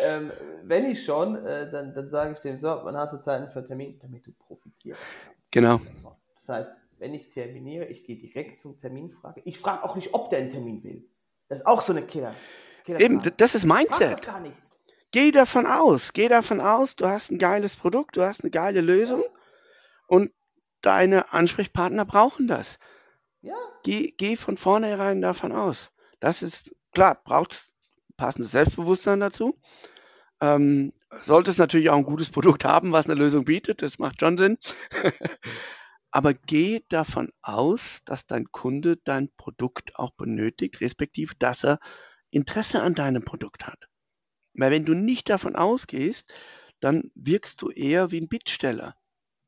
ähm, 0.03 0.31
wenn 0.63 0.85
ich 0.89 1.03
schon, 1.03 1.45
äh, 1.45 1.69
dann, 1.69 1.93
dann 1.93 2.07
sage 2.07 2.33
ich 2.33 2.39
dem 2.39 2.57
so, 2.57 2.67
wann 2.67 2.97
hast 2.97 3.13
du 3.13 3.19
Zeit 3.19 3.51
für 3.51 3.59
einen 3.59 3.67
Termin, 3.67 3.99
damit 3.99 4.25
du 4.25 4.31
profitierst. 4.31 5.01
Genau. 5.51 5.81
Das 6.35 6.49
heißt, 6.49 6.71
wenn 6.97 7.13
ich 7.13 7.29
terminiere, 7.29 7.85
ich 7.85 8.03
gehe 8.03 8.15
direkt 8.15 8.59
zum 8.59 8.77
Terminfrage. 8.77 9.41
Ich 9.45 9.59
frage 9.59 9.83
auch 9.83 9.95
nicht, 9.95 10.13
ob 10.13 10.29
der 10.29 10.39
einen 10.39 10.49
Termin 10.49 10.83
will. 10.83 11.03
Das 11.49 11.59
ist 11.59 11.67
auch 11.67 11.81
so 11.81 11.93
eine 11.93 12.03
Killer. 12.03 12.33
Killer 12.85 12.99
Eben, 12.99 13.21
das 13.37 13.53
ist 13.53 13.65
Mindset. 13.65 13.97
Frag 13.97 14.09
das 14.11 14.21
gar 14.21 14.39
nicht. 14.39 14.55
Geh 15.11 15.31
davon 15.31 15.65
aus, 15.65 16.13
geh 16.13 16.29
davon 16.29 16.61
aus, 16.61 16.95
du 16.95 17.05
hast 17.05 17.31
ein 17.31 17.37
geiles 17.39 17.75
Produkt, 17.75 18.15
du 18.15 18.23
hast 18.23 18.43
eine 18.43 18.51
geile 18.51 18.79
Lösung 18.79 19.23
und 20.07 20.31
deine 20.81 21.33
Ansprechpartner 21.33 22.05
brauchen 22.05 22.47
das. 22.47 22.79
Ja. 23.41 23.55
Geh, 23.83 24.13
geh 24.17 24.37
von 24.37 24.55
vornherein 24.55 25.21
davon 25.21 25.51
aus. 25.51 25.91
Das 26.19 26.41
ist 26.41 26.73
klar, 26.93 27.21
braucht 27.23 27.71
passendes 28.15 28.51
Selbstbewusstsein 28.51 29.19
dazu. 29.19 29.59
Ähm, 30.39 30.93
solltest 31.21 31.59
natürlich 31.59 31.89
auch 31.89 31.97
ein 31.97 32.03
gutes 32.03 32.29
Produkt 32.29 32.63
haben, 32.63 32.93
was 32.93 33.05
eine 33.05 33.15
Lösung 33.15 33.45
bietet, 33.45 33.81
das 33.81 33.99
macht 33.99 34.21
schon 34.21 34.37
Sinn. 34.37 34.57
Aber 36.11 36.33
geh 36.33 36.81
davon 36.89 37.31
aus, 37.41 37.99
dass 38.05 38.27
dein 38.27 38.51
Kunde 38.51 38.97
dein 38.97 39.29
Produkt 39.37 39.95
auch 39.95 40.11
benötigt, 40.11 40.81
respektive 40.81 41.35
dass 41.35 41.63
er 41.63 41.79
Interesse 42.31 42.81
an 42.81 42.95
deinem 42.95 43.23
Produkt 43.23 43.67
hat. 43.67 43.90
Weil 44.53 44.71
wenn 44.71 44.85
du 44.85 44.93
nicht 44.93 45.29
davon 45.29 45.55
ausgehst, 45.55 46.33
dann 46.79 47.11
wirkst 47.15 47.61
du 47.61 47.69
eher 47.69 48.11
wie 48.11 48.19
ein 48.19 48.27
Bittsteller. 48.27 48.95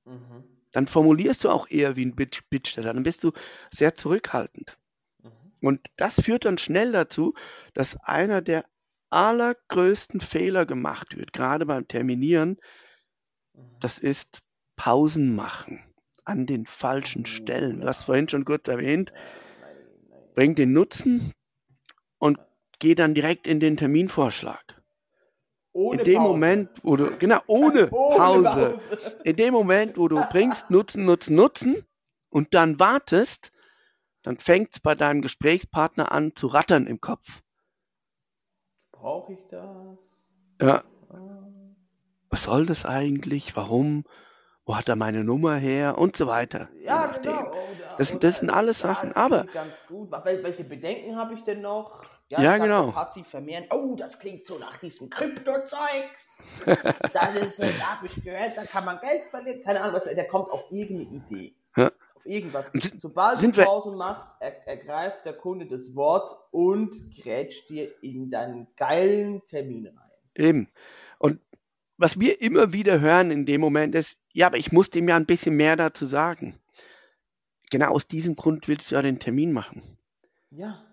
Mhm. 0.05 0.43
Dann 0.71 0.87
formulierst 0.87 1.43
du 1.43 1.49
auch 1.49 1.69
eher 1.69 1.95
wie 1.95 2.05
ein 2.05 2.15
Bit 2.15 2.49
Bittsteller. 2.49 2.93
Dann 2.93 3.03
bist 3.03 3.23
du 3.23 3.31
sehr 3.71 3.95
zurückhaltend. 3.95 4.77
Mhm. 5.21 5.29
Und 5.61 5.87
das 5.97 6.21
führt 6.21 6.45
dann 6.45 6.57
schnell 6.57 6.91
dazu, 6.91 7.33
dass 7.73 7.97
einer 7.97 8.41
der 8.41 8.65
allergrößten 9.09 10.21
Fehler 10.21 10.65
gemacht 10.65 11.15
wird, 11.15 11.33
gerade 11.33 11.65
beim 11.65 11.87
Terminieren, 11.87 12.57
mhm. 13.53 13.79
das 13.79 13.99
ist 13.99 14.39
Pausen 14.75 15.35
machen 15.35 15.83
an 16.25 16.45
den 16.45 16.65
falschen 16.65 17.25
Stellen. 17.25 17.81
Du 17.81 17.87
hast 17.87 18.03
vorhin 18.03 18.29
schon 18.29 18.45
kurz 18.45 18.67
erwähnt, 18.67 19.13
bring 20.35 20.55
den 20.55 20.73
Nutzen 20.73 21.33
und 22.17 22.39
geh 22.79 22.95
dann 22.95 23.13
direkt 23.13 23.45
in 23.45 23.59
den 23.59 23.77
Terminvorschlag. 23.77 24.81
Ohne 25.73 25.99
in 25.99 26.05
dem 26.05 26.15
Pause. 26.17 26.29
Moment, 26.29 26.69
wo 26.83 26.95
du, 26.95 27.17
genau, 27.17 27.39
ohne, 27.47 27.89
ohne 27.91 28.17
Pause. 28.17 28.69
Pause. 28.69 29.17
In 29.23 29.35
dem 29.35 29.53
Moment, 29.53 29.97
wo 29.97 30.07
du 30.07 30.21
bringst 30.29 30.69
Nutzen, 30.69 31.05
Nutzen, 31.05 31.35
Nutzen 31.35 31.85
und 32.29 32.53
dann 32.53 32.79
wartest, 32.79 33.51
dann 34.21 34.37
fängt 34.37 34.71
es 34.73 34.79
bei 34.79 34.95
deinem 34.95 35.21
Gesprächspartner 35.21 36.11
an 36.11 36.35
zu 36.35 36.47
rattern 36.47 36.87
im 36.87 37.01
Kopf. 37.01 37.41
Brauche 38.91 39.33
ich 39.33 39.39
das? 39.49 39.97
Ja. 40.61 40.83
Was 42.29 42.43
soll 42.43 42.65
das 42.65 42.85
eigentlich? 42.85 43.55
Warum? 43.55 44.05
Wo 44.65 44.77
hat 44.77 44.87
er 44.87 44.95
meine 44.95 45.23
Nummer 45.23 45.55
her? 45.55 45.97
Und 45.97 46.15
so 46.15 46.25
weiter. 46.27 46.69
Ja, 46.81 47.07
genau. 47.07 47.49
Oder, 47.49 47.97
das, 47.97 48.17
das 48.17 48.39
sind 48.39 48.49
alles 48.49 48.79
Sachen. 48.79 49.11
Aber. 49.11 49.45
Ganz 49.53 49.85
gut. 49.87 50.09
Welche 50.11 50.63
Bedenken 50.63 51.17
habe 51.17 51.33
ich 51.33 51.43
denn 51.43 51.61
noch? 51.61 52.05
Ja, 52.33 52.41
ja 52.41 52.57
genau. 52.57 52.91
Passiv 52.91 53.27
vermehren. 53.27 53.65
Oh, 53.71 53.95
das 53.95 54.19
klingt 54.19 54.47
so 54.47 54.57
nach 54.57 54.77
diesem 54.77 55.09
Krypto-Zeugs. 55.09 56.39
das 57.13 57.35
ist, 57.35 57.59
da 57.59 57.97
habe 57.97 58.07
ich 58.07 58.23
gehört, 58.23 58.57
da 58.57 58.65
kann 58.65 58.85
man 58.85 58.99
Geld 58.99 59.25
verlieren. 59.29 59.61
Keine 59.63 59.81
Ahnung, 59.81 59.95
was, 59.95 60.05
der 60.05 60.27
kommt 60.27 60.49
auf 60.49 60.71
irgendeine 60.71 61.23
Idee. 61.23 61.55
Ja. 61.77 61.91
Auf 62.15 62.25
irgendwas. 62.25 62.65
Sobald 62.99 63.43
du 63.43 63.51
Pause 63.63 63.91
machst, 63.91 64.35
er, 64.39 64.67
ergreift 64.67 65.25
der 65.25 65.33
Kunde 65.33 65.67
das 65.67 65.95
Wort 65.95 66.35
und 66.49 66.95
grätscht 67.15 67.69
dir 67.69 67.91
in 68.01 68.31
deinen 68.31 68.67
geilen 68.77 69.45
Termin 69.45 69.87
rein. 69.87 70.11
Eben. 70.35 70.69
Und 71.19 71.39
was 71.97 72.19
wir 72.19 72.41
immer 72.41 72.73
wieder 72.73 72.99
hören 72.99 73.29
in 73.29 73.45
dem 73.45 73.61
Moment 73.61 73.93
ist, 73.93 74.19
ja, 74.33 74.47
aber 74.47 74.57
ich 74.57 74.71
muss 74.71 74.89
dem 74.89 75.07
ja 75.07 75.15
ein 75.15 75.27
bisschen 75.27 75.55
mehr 75.55 75.75
dazu 75.75 76.07
sagen. 76.07 76.59
Genau 77.69 77.91
aus 77.91 78.07
diesem 78.07 78.35
Grund 78.35 78.67
willst 78.67 78.89
du 78.89 78.95
ja 78.95 79.03
den 79.03 79.19
Termin 79.19 79.51
machen. 79.51 79.97
Ja. 80.49 80.83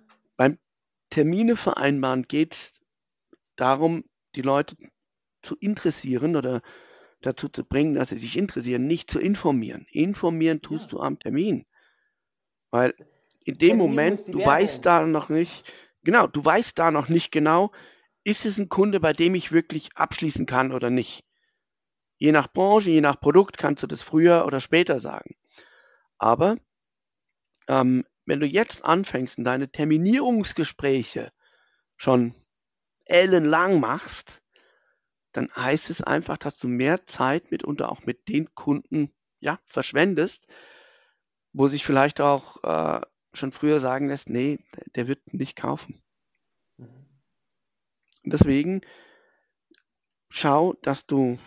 Termine 1.10 1.56
vereinbaren 1.56 2.22
geht 2.22 2.54
es 2.54 2.80
darum, 3.56 4.04
die 4.36 4.42
Leute 4.42 4.76
zu 5.42 5.56
interessieren 5.56 6.36
oder 6.36 6.62
dazu 7.20 7.48
zu 7.48 7.64
bringen, 7.64 7.94
dass 7.94 8.10
sie 8.10 8.18
sich 8.18 8.36
interessieren, 8.36 8.86
nicht 8.86 9.10
zu 9.10 9.18
informieren. 9.18 9.86
Informieren 9.90 10.62
tust 10.62 10.86
ja. 10.86 10.90
du 10.90 11.00
am 11.00 11.18
Termin. 11.18 11.66
Weil 12.70 12.94
in 13.44 13.58
dem 13.58 13.68
Termin 13.68 13.78
Moment, 13.78 14.28
du 14.28 14.44
weißt 14.44 14.86
da 14.86 15.06
noch 15.06 15.28
nicht, 15.28 15.70
genau, 16.02 16.26
du 16.26 16.44
weißt 16.44 16.78
da 16.78 16.90
noch 16.90 17.08
nicht 17.08 17.32
genau, 17.32 17.72
ist 18.24 18.46
es 18.46 18.58
ein 18.58 18.68
Kunde, 18.68 19.00
bei 19.00 19.12
dem 19.12 19.34
ich 19.34 19.52
wirklich 19.52 19.96
abschließen 19.96 20.46
kann 20.46 20.72
oder 20.72 20.90
nicht. 20.90 21.24
Je 22.16 22.32
nach 22.32 22.52
Branche, 22.52 22.90
je 22.90 23.00
nach 23.00 23.18
Produkt 23.18 23.58
kannst 23.58 23.82
du 23.82 23.86
das 23.86 24.02
früher 24.02 24.44
oder 24.46 24.60
später 24.60 25.00
sagen. 25.00 25.34
Aber 26.18 26.58
ähm, 27.66 28.04
wenn 28.26 28.40
du 28.40 28.46
jetzt 28.46 28.84
anfängst 28.84 29.38
und 29.38 29.44
deine 29.44 29.70
Terminierungsgespräche 29.70 31.32
schon 31.96 32.34
ellenlang 33.04 33.80
machst, 33.80 34.42
dann 35.32 35.50
heißt 35.54 35.90
es 35.90 36.02
einfach, 36.02 36.38
dass 36.38 36.58
du 36.58 36.68
mehr 36.68 37.06
Zeit 37.06 37.50
mitunter 37.50 37.90
auch 37.90 38.04
mit 38.04 38.28
den 38.28 38.54
Kunden 38.54 39.12
ja, 39.40 39.58
verschwendest, 39.64 40.46
wo 41.52 41.66
sich 41.66 41.84
vielleicht 41.84 42.20
auch 42.20 42.62
äh, 42.62 43.00
schon 43.32 43.52
früher 43.52 43.80
sagen 43.80 44.08
lässt, 44.08 44.28
nee, 44.28 44.58
der 44.94 45.08
wird 45.08 45.32
nicht 45.32 45.56
kaufen. 45.56 46.02
Mhm. 46.76 47.06
Deswegen 48.24 48.82
schau, 50.28 50.74
dass 50.82 51.06
du 51.06 51.38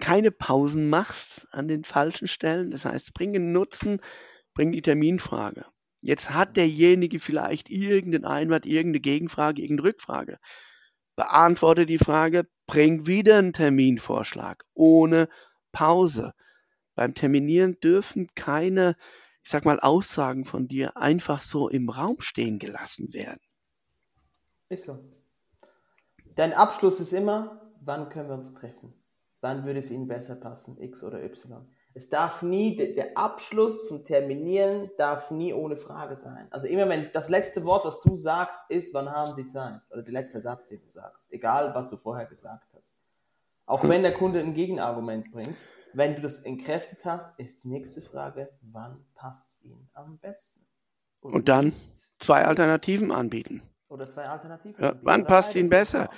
keine 0.00 0.30
Pausen 0.30 0.88
machst 0.88 1.46
an 1.52 1.68
den 1.68 1.84
falschen 1.84 2.28
Stellen. 2.28 2.70
Das 2.70 2.84
heißt, 2.84 3.14
bringe 3.14 3.40
Nutzen, 3.40 4.00
bring 4.54 4.72
die 4.72 4.82
Terminfrage. 4.82 5.66
Jetzt 6.04 6.34
hat 6.34 6.58
derjenige 6.58 7.18
vielleicht 7.18 7.70
irgendeinen 7.70 8.26
Einwand, 8.26 8.66
irgendeine 8.66 9.00
Gegenfrage, 9.00 9.62
irgendeine 9.62 9.88
Rückfrage. 9.88 10.38
Beantworte 11.16 11.86
die 11.86 11.96
Frage, 11.96 12.46
bring 12.66 13.06
wieder 13.06 13.38
einen 13.38 13.54
Terminvorschlag 13.54 14.66
ohne 14.74 15.30
Pause. 15.72 16.34
Beim 16.94 17.14
Terminieren 17.14 17.80
dürfen 17.80 18.28
keine, 18.34 18.96
ich 19.42 19.50
sag 19.50 19.64
mal, 19.64 19.80
Aussagen 19.80 20.44
von 20.44 20.68
dir 20.68 20.98
einfach 20.98 21.40
so 21.40 21.70
im 21.70 21.88
Raum 21.88 22.20
stehen 22.20 22.58
gelassen 22.58 23.14
werden. 23.14 23.40
Ist 24.68 24.84
so. 24.84 25.10
Dein 26.34 26.52
Abschluss 26.52 27.00
ist 27.00 27.14
immer, 27.14 27.72
wann 27.80 28.10
können 28.10 28.28
wir 28.28 28.36
uns 28.36 28.52
treffen? 28.52 28.92
Wann 29.40 29.64
würde 29.64 29.80
es 29.80 29.90
Ihnen 29.90 30.06
besser 30.06 30.36
passen, 30.36 30.78
X 30.78 31.02
oder 31.02 31.24
Y? 31.24 31.66
Es 31.96 32.08
darf 32.08 32.42
nie, 32.42 32.74
der 32.74 33.16
Abschluss 33.16 33.86
zum 33.86 34.04
Terminieren 34.04 34.90
darf 34.98 35.30
nie 35.30 35.54
ohne 35.54 35.76
Frage 35.76 36.16
sein. 36.16 36.48
Also 36.50 36.66
immer 36.66 36.88
wenn 36.88 37.10
das 37.12 37.28
letzte 37.28 37.64
Wort, 37.64 37.84
was 37.84 38.00
du 38.00 38.16
sagst, 38.16 38.68
ist, 38.68 38.92
wann 38.94 39.08
haben 39.08 39.36
sie 39.36 39.46
Zeit? 39.46 39.80
Oder 39.90 40.02
der 40.02 40.12
letzte 40.12 40.40
Satz, 40.40 40.66
den 40.66 40.80
du 40.80 40.90
sagst. 40.90 41.32
Egal, 41.32 41.72
was 41.74 41.90
du 41.90 41.96
vorher 41.96 42.26
gesagt 42.26 42.66
hast. 42.76 42.96
Auch 43.66 43.88
wenn 43.88 44.02
der 44.02 44.12
Kunde 44.12 44.40
ein 44.40 44.54
Gegenargument 44.54 45.30
bringt, 45.30 45.56
wenn 45.92 46.16
du 46.16 46.20
das 46.20 46.40
entkräftet 46.40 47.04
hast, 47.04 47.38
ist 47.38 47.62
die 47.62 47.68
nächste 47.68 48.02
Frage, 48.02 48.50
wann 48.60 49.04
passt 49.14 49.50
es 49.50 49.62
ihm 49.62 49.88
am 49.94 50.18
besten? 50.18 50.60
Und, 51.20 51.34
Und 51.34 51.48
dann 51.48 51.72
zwei 52.18 52.44
Alternativen 52.44 53.12
anbieten. 53.12 53.62
Oder 53.88 54.08
zwei 54.08 54.24
Alternativen. 54.24 54.82
Ja, 54.82 54.94
wann 55.02 55.24
passt 55.24 55.50
es 55.50 55.56
ihm 55.56 55.68
besser? 55.68 56.10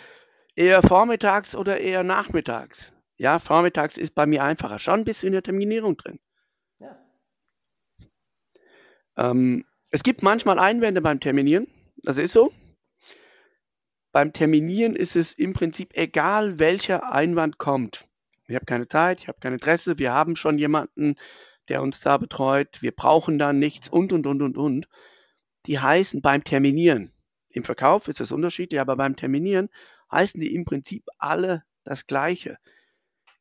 Eher 0.56 0.82
vormittags 0.82 1.54
oder 1.54 1.78
eher 1.78 2.02
nachmittags? 2.02 2.92
Ja, 3.18 3.38
vormittags 3.38 3.96
ist 3.96 4.14
bei 4.14 4.26
mir 4.26 4.44
einfacher. 4.44 4.78
Schon 4.78 5.04
bist 5.04 5.22
du 5.22 5.26
in 5.26 5.32
der 5.32 5.42
Terminierung 5.42 5.96
drin. 5.96 6.20
Ja. 6.78 6.98
Ähm, 9.16 9.64
es 9.90 10.02
gibt 10.02 10.22
manchmal 10.22 10.58
Einwände 10.58 11.00
beim 11.00 11.20
Terminieren. 11.20 11.66
Das 12.02 12.18
ist 12.18 12.32
so. 12.32 12.52
Beim 14.12 14.32
Terminieren 14.32 14.96
ist 14.96 15.16
es 15.16 15.32
im 15.32 15.54
Prinzip 15.54 15.96
egal, 15.96 16.58
welcher 16.58 17.12
Einwand 17.12 17.58
kommt. 17.58 18.06
Ich 18.48 18.54
habe 18.54 18.66
keine 18.66 18.88
Zeit, 18.88 19.20
ich 19.22 19.28
habe 19.28 19.40
kein 19.40 19.52
Interesse, 19.52 19.98
wir 19.98 20.12
haben 20.12 20.36
schon 20.36 20.58
jemanden, 20.58 21.16
der 21.68 21.82
uns 21.82 22.00
da 22.00 22.16
betreut, 22.16 22.80
wir 22.80 22.92
brauchen 22.92 23.38
da 23.38 23.52
nichts 23.52 23.88
und, 23.88 24.12
und, 24.12 24.26
und, 24.26 24.42
und, 24.42 24.56
und. 24.56 24.88
Die 25.66 25.80
heißen 25.80 26.22
beim 26.22 26.44
Terminieren. 26.44 27.12
Im 27.48 27.64
Verkauf 27.64 28.08
ist 28.08 28.20
es 28.20 28.30
unterschiedlich, 28.30 28.80
aber 28.80 28.96
beim 28.96 29.16
Terminieren 29.16 29.68
heißen 30.12 30.40
die 30.40 30.54
im 30.54 30.64
Prinzip 30.64 31.04
alle 31.18 31.64
das 31.84 32.06
Gleiche 32.06 32.58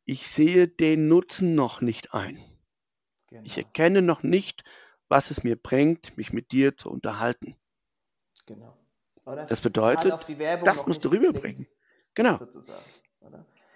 ich 0.05 0.27
sehe 0.27 0.67
den 0.67 1.07
Nutzen 1.07 1.55
noch 1.55 1.81
nicht 1.81 2.13
ein. 2.13 2.39
Genau. 3.27 3.43
Ich 3.43 3.57
erkenne 3.57 4.01
noch 4.01 4.23
nicht, 4.23 4.63
was 5.09 5.31
es 5.31 5.43
mir 5.43 5.55
bringt, 5.55 6.15
mich 6.17 6.31
mit 6.31 6.51
dir 6.51 6.77
zu 6.77 6.89
unterhalten. 6.89 7.55
Genau. 8.45 8.77
Oder? 9.25 9.45
Das 9.45 9.61
bedeutet, 9.61 10.13
das 10.63 10.85
musst 10.85 11.03
du 11.03 11.09
rüberbringen. 11.09 11.67
Genau. 12.13 12.39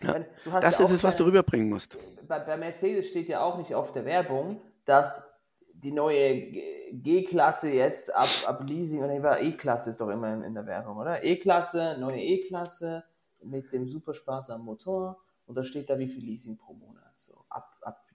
Ja. 0.02 0.26
das 0.62 0.78
ja 0.78 0.86
ist 0.86 0.92
es, 0.92 1.04
was 1.04 1.18
du 1.18 1.26
rüberbringen 1.26 1.70
musst. 1.70 1.98
Bei, 2.28 2.40
bei, 2.40 2.56
Mercedes 2.56 3.10
steht 3.10 3.28
ja 3.28 3.42
auch 3.42 3.58
nicht 3.58 3.74
auf 3.74 3.92
der 3.92 4.06
Werbung, 4.06 4.62
dass 4.86 5.34
die 5.74 5.92
neue 5.92 6.52
G-Klasse 6.92 7.72
jetzt 7.72 8.16
ab, 8.16 8.30
ab 8.46 8.64
Leasing, 8.66 9.04
oder 9.04 9.42
E-Klasse 9.42 9.90
ist 9.90 10.00
doch 10.00 10.10
immer 10.10 10.34
in, 10.34 10.44
in 10.44 10.54
der 10.54 10.66
Werbung, 10.66 10.98
oder? 10.98 11.24
E-Klasse, 11.24 11.98
neue 12.00 12.22
E-Klasse 12.22 13.04
mit 13.44 13.74
dem 13.74 13.88
super 13.88 14.14
Spaß 14.14 14.52
am 14.52 14.64
Motor 14.64 15.20
und 15.50 15.56
da 15.56 15.64
steht 15.64 15.90
da, 15.90 15.98
wie 15.98 16.08
viel 16.08 16.24
Leasing 16.24 16.58
pro 16.58 16.74
Monat. 16.74 17.12
So, 17.16 17.44
ab, 17.50 17.76
ab 17.82 18.06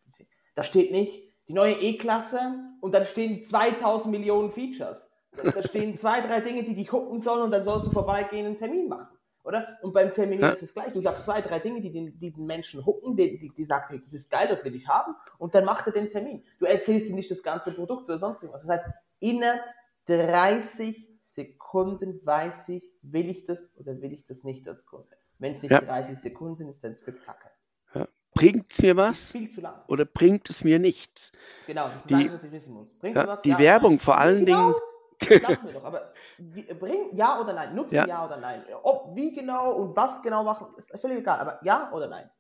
Da 0.55 0.62
steht 0.62 0.92
nicht 0.92 1.20
die 1.49 1.53
neue 1.53 1.75
E-Klasse 1.75 2.38
und 2.81 2.94
dann 2.94 3.07
stehen 3.07 3.44
2000 3.44 4.12
Millionen 4.12 4.53
Features. 4.53 5.11
Da 5.33 5.62
stehen 5.64 5.99
zwei, 5.99 6.20
drei 6.20 6.40
Dinge, 6.40 6.62
die 6.62 6.77
dich 6.77 6.87
gucken 6.87 7.18
sollen 7.18 7.42
und 7.42 7.51
dann 7.51 7.64
sollst 7.64 7.87
du 7.87 7.90
vorbeigehen 7.90 8.47
und 8.47 8.51
einen 8.53 8.57
Termin 8.57 8.88
machen. 8.88 9.18
Oder? 9.42 9.79
Und 9.83 9.92
beim 9.92 10.14
Termin 10.14 10.40
ja. 10.40 10.51
ist 10.51 10.62
es 10.62 10.73
gleich. 10.73 10.92
Du 10.92 11.01
sagst 11.01 11.25
zwei, 11.25 11.40
drei 11.40 11.59
Dinge, 11.59 11.81
die 11.81 11.90
den, 11.90 12.16
die 12.20 12.31
den 12.31 12.47
Menschen 12.47 12.87
hucken, 12.87 13.16
die, 13.16 13.37
die, 13.37 13.51
die 13.51 13.64
sagt, 13.64 13.90
hey, 13.90 13.99
das 13.99 14.12
ist 14.12 14.31
geil, 14.31 14.47
das 14.49 14.64
will 14.64 14.77
ich 14.77 14.87
haben. 14.87 15.16
Und 15.38 15.57
dann 15.57 15.64
macht 15.64 15.88
er 15.88 15.92
den 15.92 16.09
Termin. 16.09 16.44
Du 16.61 16.66
erzählst 16.66 17.11
ihm 17.11 17.16
nicht 17.16 17.33
das 17.33 17.42
ganze 17.42 17.75
Produkt 17.75 18.05
oder 18.05 18.16
sonst 18.16 18.44
irgendwas. 18.44 18.62
Das 18.62 18.70
heißt, 18.70 18.87
innerhalb 19.18 19.64
30 20.07 21.09
Sekunden 21.20 22.25
weiß 22.25 22.68
ich, 22.68 22.92
will 23.03 23.29
ich 23.29 23.44
das 23.44 23.77
oder 23.77 24.01
will 24.01 24.12
ich 24.12 24.25
das 24.25 24.44
nicht 24.44 24.68
als 24.68 24.87
Kunde. 24.87 25.16
Wenn 25.44 25.52
es 25.52 25.61
nicht 25.61 25.72
ja. 25.72 25.83
30 25.83 26.16
Sekunden 26.16 26.57
sind, 26.57 26.70
ist 26.70 26.83
dein 26.83 26.96
Skript 26.96 27.22
kacke. 27.22 27.50
Ja. 27.94 28.09
Bringt 28.33 28.72
es 28.72 28.80
mir 28.80 28.96
was? 28.96 29.33
Viel 29.33 29.50
zu 29.50 29.61
lang. 29.61 29.74
Oder 29.88 30.07
bringt 30.07 30.48
es 30.48 30.64
mir 30.64 30.78
nichts? 30.78 31.33
Genau, 31.66 31.88
das 31.88 31.96
ist 31.96 32.09
die, 32.09 32.14
alles, 32.14 32.33
was 32.33 32.44
ich 32.44 32.52
wissen 32.52 32.72
muss. 32.72 32.94
Bringt 32.98 33.16
ja, 33.16 33.28
was? 33.28 33.42
Die 33.42 33.59
Werbung 33.59 33.98
vor 34.00 34.16
allen 34.16 34.46
genau, 34.46 34.72
Dingen 35.20 35.42
Lassen 35.42 35.66
wir 35.66 35.74
doch, 35.74 35.85
aber 35.85 36.12
wie, 36.38 36.62
bring 36.62 37.14
ja 37.14 37.38
oder 37.38 37.52
nein, 37.52 37.74
nutzen 37.74 37.94
ja. 37.94 38.07
ja, 38.07 38.24
oder 38.24 38.38
nein. 38.38 38.64
Ob, 38.83 39.14
wie 39.14 39.35
genau 39.35 39.72
und 39.74 39.94
was 39.94 40.22
genau 40.22 40.44
machen, 40.44 40.68
ist 40.78 40.98
völlig 40.98 41.18
egal, 41.18 41.38
aber 41.38 41.61
ja 41.62 41.92
oder 41.92 42.09
nein. 42.09 42.30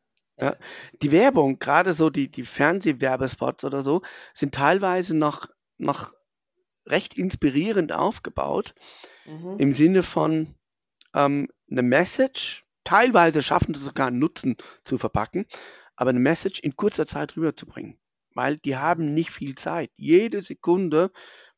Ja. 0.40 0.56
Die 1.02 1.12
Werbung, 1.12 1.58
gerade 1.58 1.92
so 1.92 2.08
die, 2.08 2.30
die 2.30 2.44
Fernsehwerbespots 2.44 3.64
oder 3.64 3.82
so, 3.82 4.00
sind 4.32 4.54
teilweise 4.54 5.14
noch, 5.14 5.50
noch 5.76 6.14
recht 6.86 7.18
inspirierend 7.18 7.92
aufgebaut. 7.92 8.74
Mhm. 9.26 9.58
Im 9.58 9.72
Sinne 9.74 10.02
von 10.02 10.54
ähm, 11.12 11.48
eine 11.70 11.82
Message, 11.82 12.64
teilweise 12.84 13.42
schaffen 13.42 13.74
sie 13.74 13.82
sogar 13.82 14.08
einen 14.08 14.18
Nutzen 14.18 14.56
zu 14.84 14.98
verpacken, 14.98 15.46
aber 15.96 16.10
eine 16.10 16.20
Message 16.20 16.60
in 16.60 16.76
kurzer 16.76 17.06
Zeit 17.06 17.36
rüberzubringen. 17.36 17.98
Weil 18.34 18.58
die 18.58 18.76
haben 18.76 19.14
nicht 19.14 19.30
viel 19.30 19.54
Zeit. 19.54 19.90
Jede 19.96 20.42
Sekunde 20.42 21.10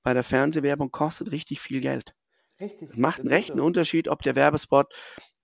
bei 0.03 0.15
der 0.15 0.23
Fernsehwerbung 0.23 0.91
kostet 0.91 1.33
richtig 1.33 1.61
viel 1.61 1.81
Geld. 1.81 2.15
Richtig. 2.61 2.91
Es 2.91 2.97
macht 2.97 3.21
einen 3.21 3.29
rechten 3.29 3.59
so. 3.59 3.65
Unterschied, 3.65 4.09
ob 4.09 4.23
der 4.23 4.37
Werbespot 4.37 4.95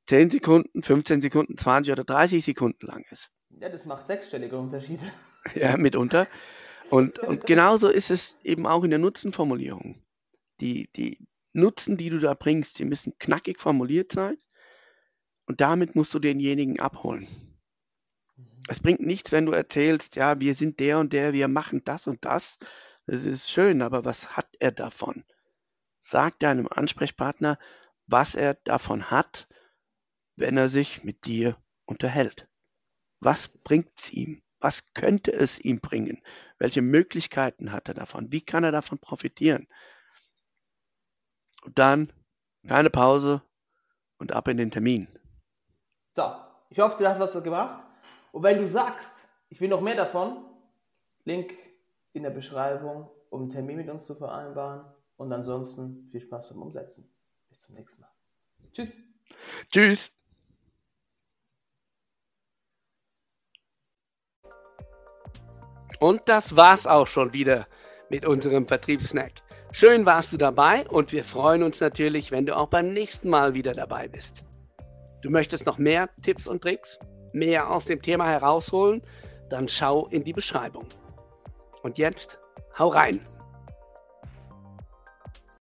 10 0.06 0.30
Sekunden, 0.30 0.82
15 0.82 1.20
Sekunden, 1.20 1.56
20 1.56 1.92
oder 1.92 2.04
30 2.04 2.44
Sekunden 2.44 2.86
lang 2.86 3.04
ist. 3.10 3.30
Ja, 3.50 3.68
das 3.68 3.84
macht 3.84 4.06
sechsstellige 4.06 4.58
Unterschiede. 4.58 5.02
Ja, 5.56 5.76
mitunter. 5.76 6.28
Und, 6.88 7.18
und 7.18 7.46
genauso 7.46 7.88
ist 7.88 8.12
es 8.12 8.36
eben 8.44 8.64
auch 8.64 8.84
in 8.84 8.90
der 8.90 9.00
Nutzenformulierung. 9.00 10.00
Die, 10.60 10.88
die 10.94 11.26
Nutzen, 11.52 11.96
die 11.96 12.10
du 12.10 12.20
da 12.20 12.34
bringst, 12.34 12.78
die 12.78 12.84
müssen 12.84 13.18
knackig 13.18 13.60
formuliert 13.60 14.12
sein 14.12 14.36
und 15.46 15.60
damit 15.60 15.94
musst 15.94 16.14
du 16.14 16.18
denjenigen 16.18 16.80
abholen. 16.80 17.26
Mhm. 18.36 18.62
Es 18.68 18.80
bringt 18.80 19.00
nichts, 19.00 19.32
wenn 19.32 19.46
du 19.46 19.52
erzählst, 19.52 20.16
ja, 20.16 20.40
wir 20.40 20.54
sind 20.54 20.80
der 20.80 20.98
und 20.98 21.12
der, 21.12 21.32
wir 21.32 21.48
machen 21.48 21.82
das 21.84 22.06
und 22.06 22.24
das, 22.24 22.58
das 23.06 23.26
ist 23.26 23.50
schön, 23.50 23.82
aber 23.82 24.04
was 24.04 24.36
hat 24.36 24.48
er 24.60 24.72
davon? 24.72 25.24
Sag 26.00 26.38
deinem 26.38 26.68
Ansprechpartner, 26.68 27.58
was 28.06 28.34
er 28.34 28.54
davon 28.54 29.10
hat, 29.10 29.48
wenn 30.36 30.56
er 30.56 30.68
sich 30.68 31.04
mit 31.04 31.24
dir 31.26 31.56
unterhält. 31.84 32.48
Was 33.20 33.48
bringt 33.48 33.90
es 33.96 34.12
ihm? 34.12 34.42
Was 34.58 34.94
könnte 34.94 35.32
es 35.32 35.58
ihm 35.58 35.80
bringen? 35.80 36.22
Welche 36.58 36.82
Möglichkeiten 36.82 37.72
hat 37.72 37.88
er 37.88 37.94
davon? 37.94 38.30
Wie 38.30 38.40
kann 38.40 38.64
er 38.64 38.72
davon 38.72 38.98
profitieren? 38.98 39.66
Und 41.62 41.78
dann 41.78 42.12
keine 42.66 42.90
Pause 42.90 43.42
und 44.18 44.32
ab 44.32 44.48
in 44.48 44.56
den 44.56 44.70
Termin. 44.70 45.08
So, 46.14 46.34
ich 46.70 46.78
hoffe, 46.78 46.96
du 46.98 47.08
hast 47.08 47.20
was 47.20 47.42
gemacht. 47.42 47.84
Und 48.32 48.42
wenn 48.42 48.58
du 48.58 48.68
sagst, 48.68 49.28
ich 49.48 49.60
will 49.60 49.68
noch 49.68 49.80
mehr 49.80 49.96
davon, 49.96 50.44
Link 51.24 51.54
in 52.12 52.22
der 52.22 52.30
Beschreibung, 52.30 53.10
um 53.30 53.42
einen 53.42 53.50
Termin 53.50 53.76
mit 53.76 53.88
uns 53.88 54.06
zu 54.06 54.14
vereinbaren. 54.14 54.84
Und 55.16 55.32
ansonsten 55.32 56.08
viel 56.10 56.20
Spaß 56.20 56.48
beim 56.48 56.62
Umsetzen. 56.62 57.08
Bis 57.48 57.62
zum 57.62 57.76
nächsten 57.76 58.00
Mal. 58.00 58.10
Tschüss. 58.72 59.02
Tschüss. 59.70 60.10
Und 66.00 66.22
das 66.28 66.56
war's 66.56 66.86
auch 66.86 67.06
schon 67.06 67.32
wieder 67.32 67.68
mit 68.08 68.26
unserem 68.26 68.66
Vertriebssnack. 68.66 69.32
Schön 69.70 70.04
warst 70.04 70.32
du 70.32 70.36
dabei 70.36 70.86
und 70.88 71.12
wir 71.12 71.24
freuen 71.24 71.62
uns 71.62 71.80
natürlich, 71.80 72.32
wenn 72.32 72.44
du 72.44 72.56
auch 72.56 72.68
beim 72.68 72.92
nächsten 72.92 73.30
Mal 73.30 73.54
wieder 73.54 73.72
dabei 73.72 74.08
bist. 74.08 74.42
Du 75.22 75.30
möchtest 75.30 75.66
noch 75.66 75.78
mehr 75.78 76.10
Tipps 76.22 76.48
und 76.48 76.62
Tricks, 76.62 76.98
mehr 77.32 77.70
aus 77.70 77.84
dem 77.84 78.02
Thema 78.02 78.28
herausholen? 78.28 79.02
Dann 79.48 79.68
schau 79.68 80.08
in 80.08 80.24
die 80.24 80.32
Beschreibung. 80.32 80.86
Und 81.82 81.96
jetzt, 81.96 82.40
hau 82.76 82.88
rein! 82.88 83.20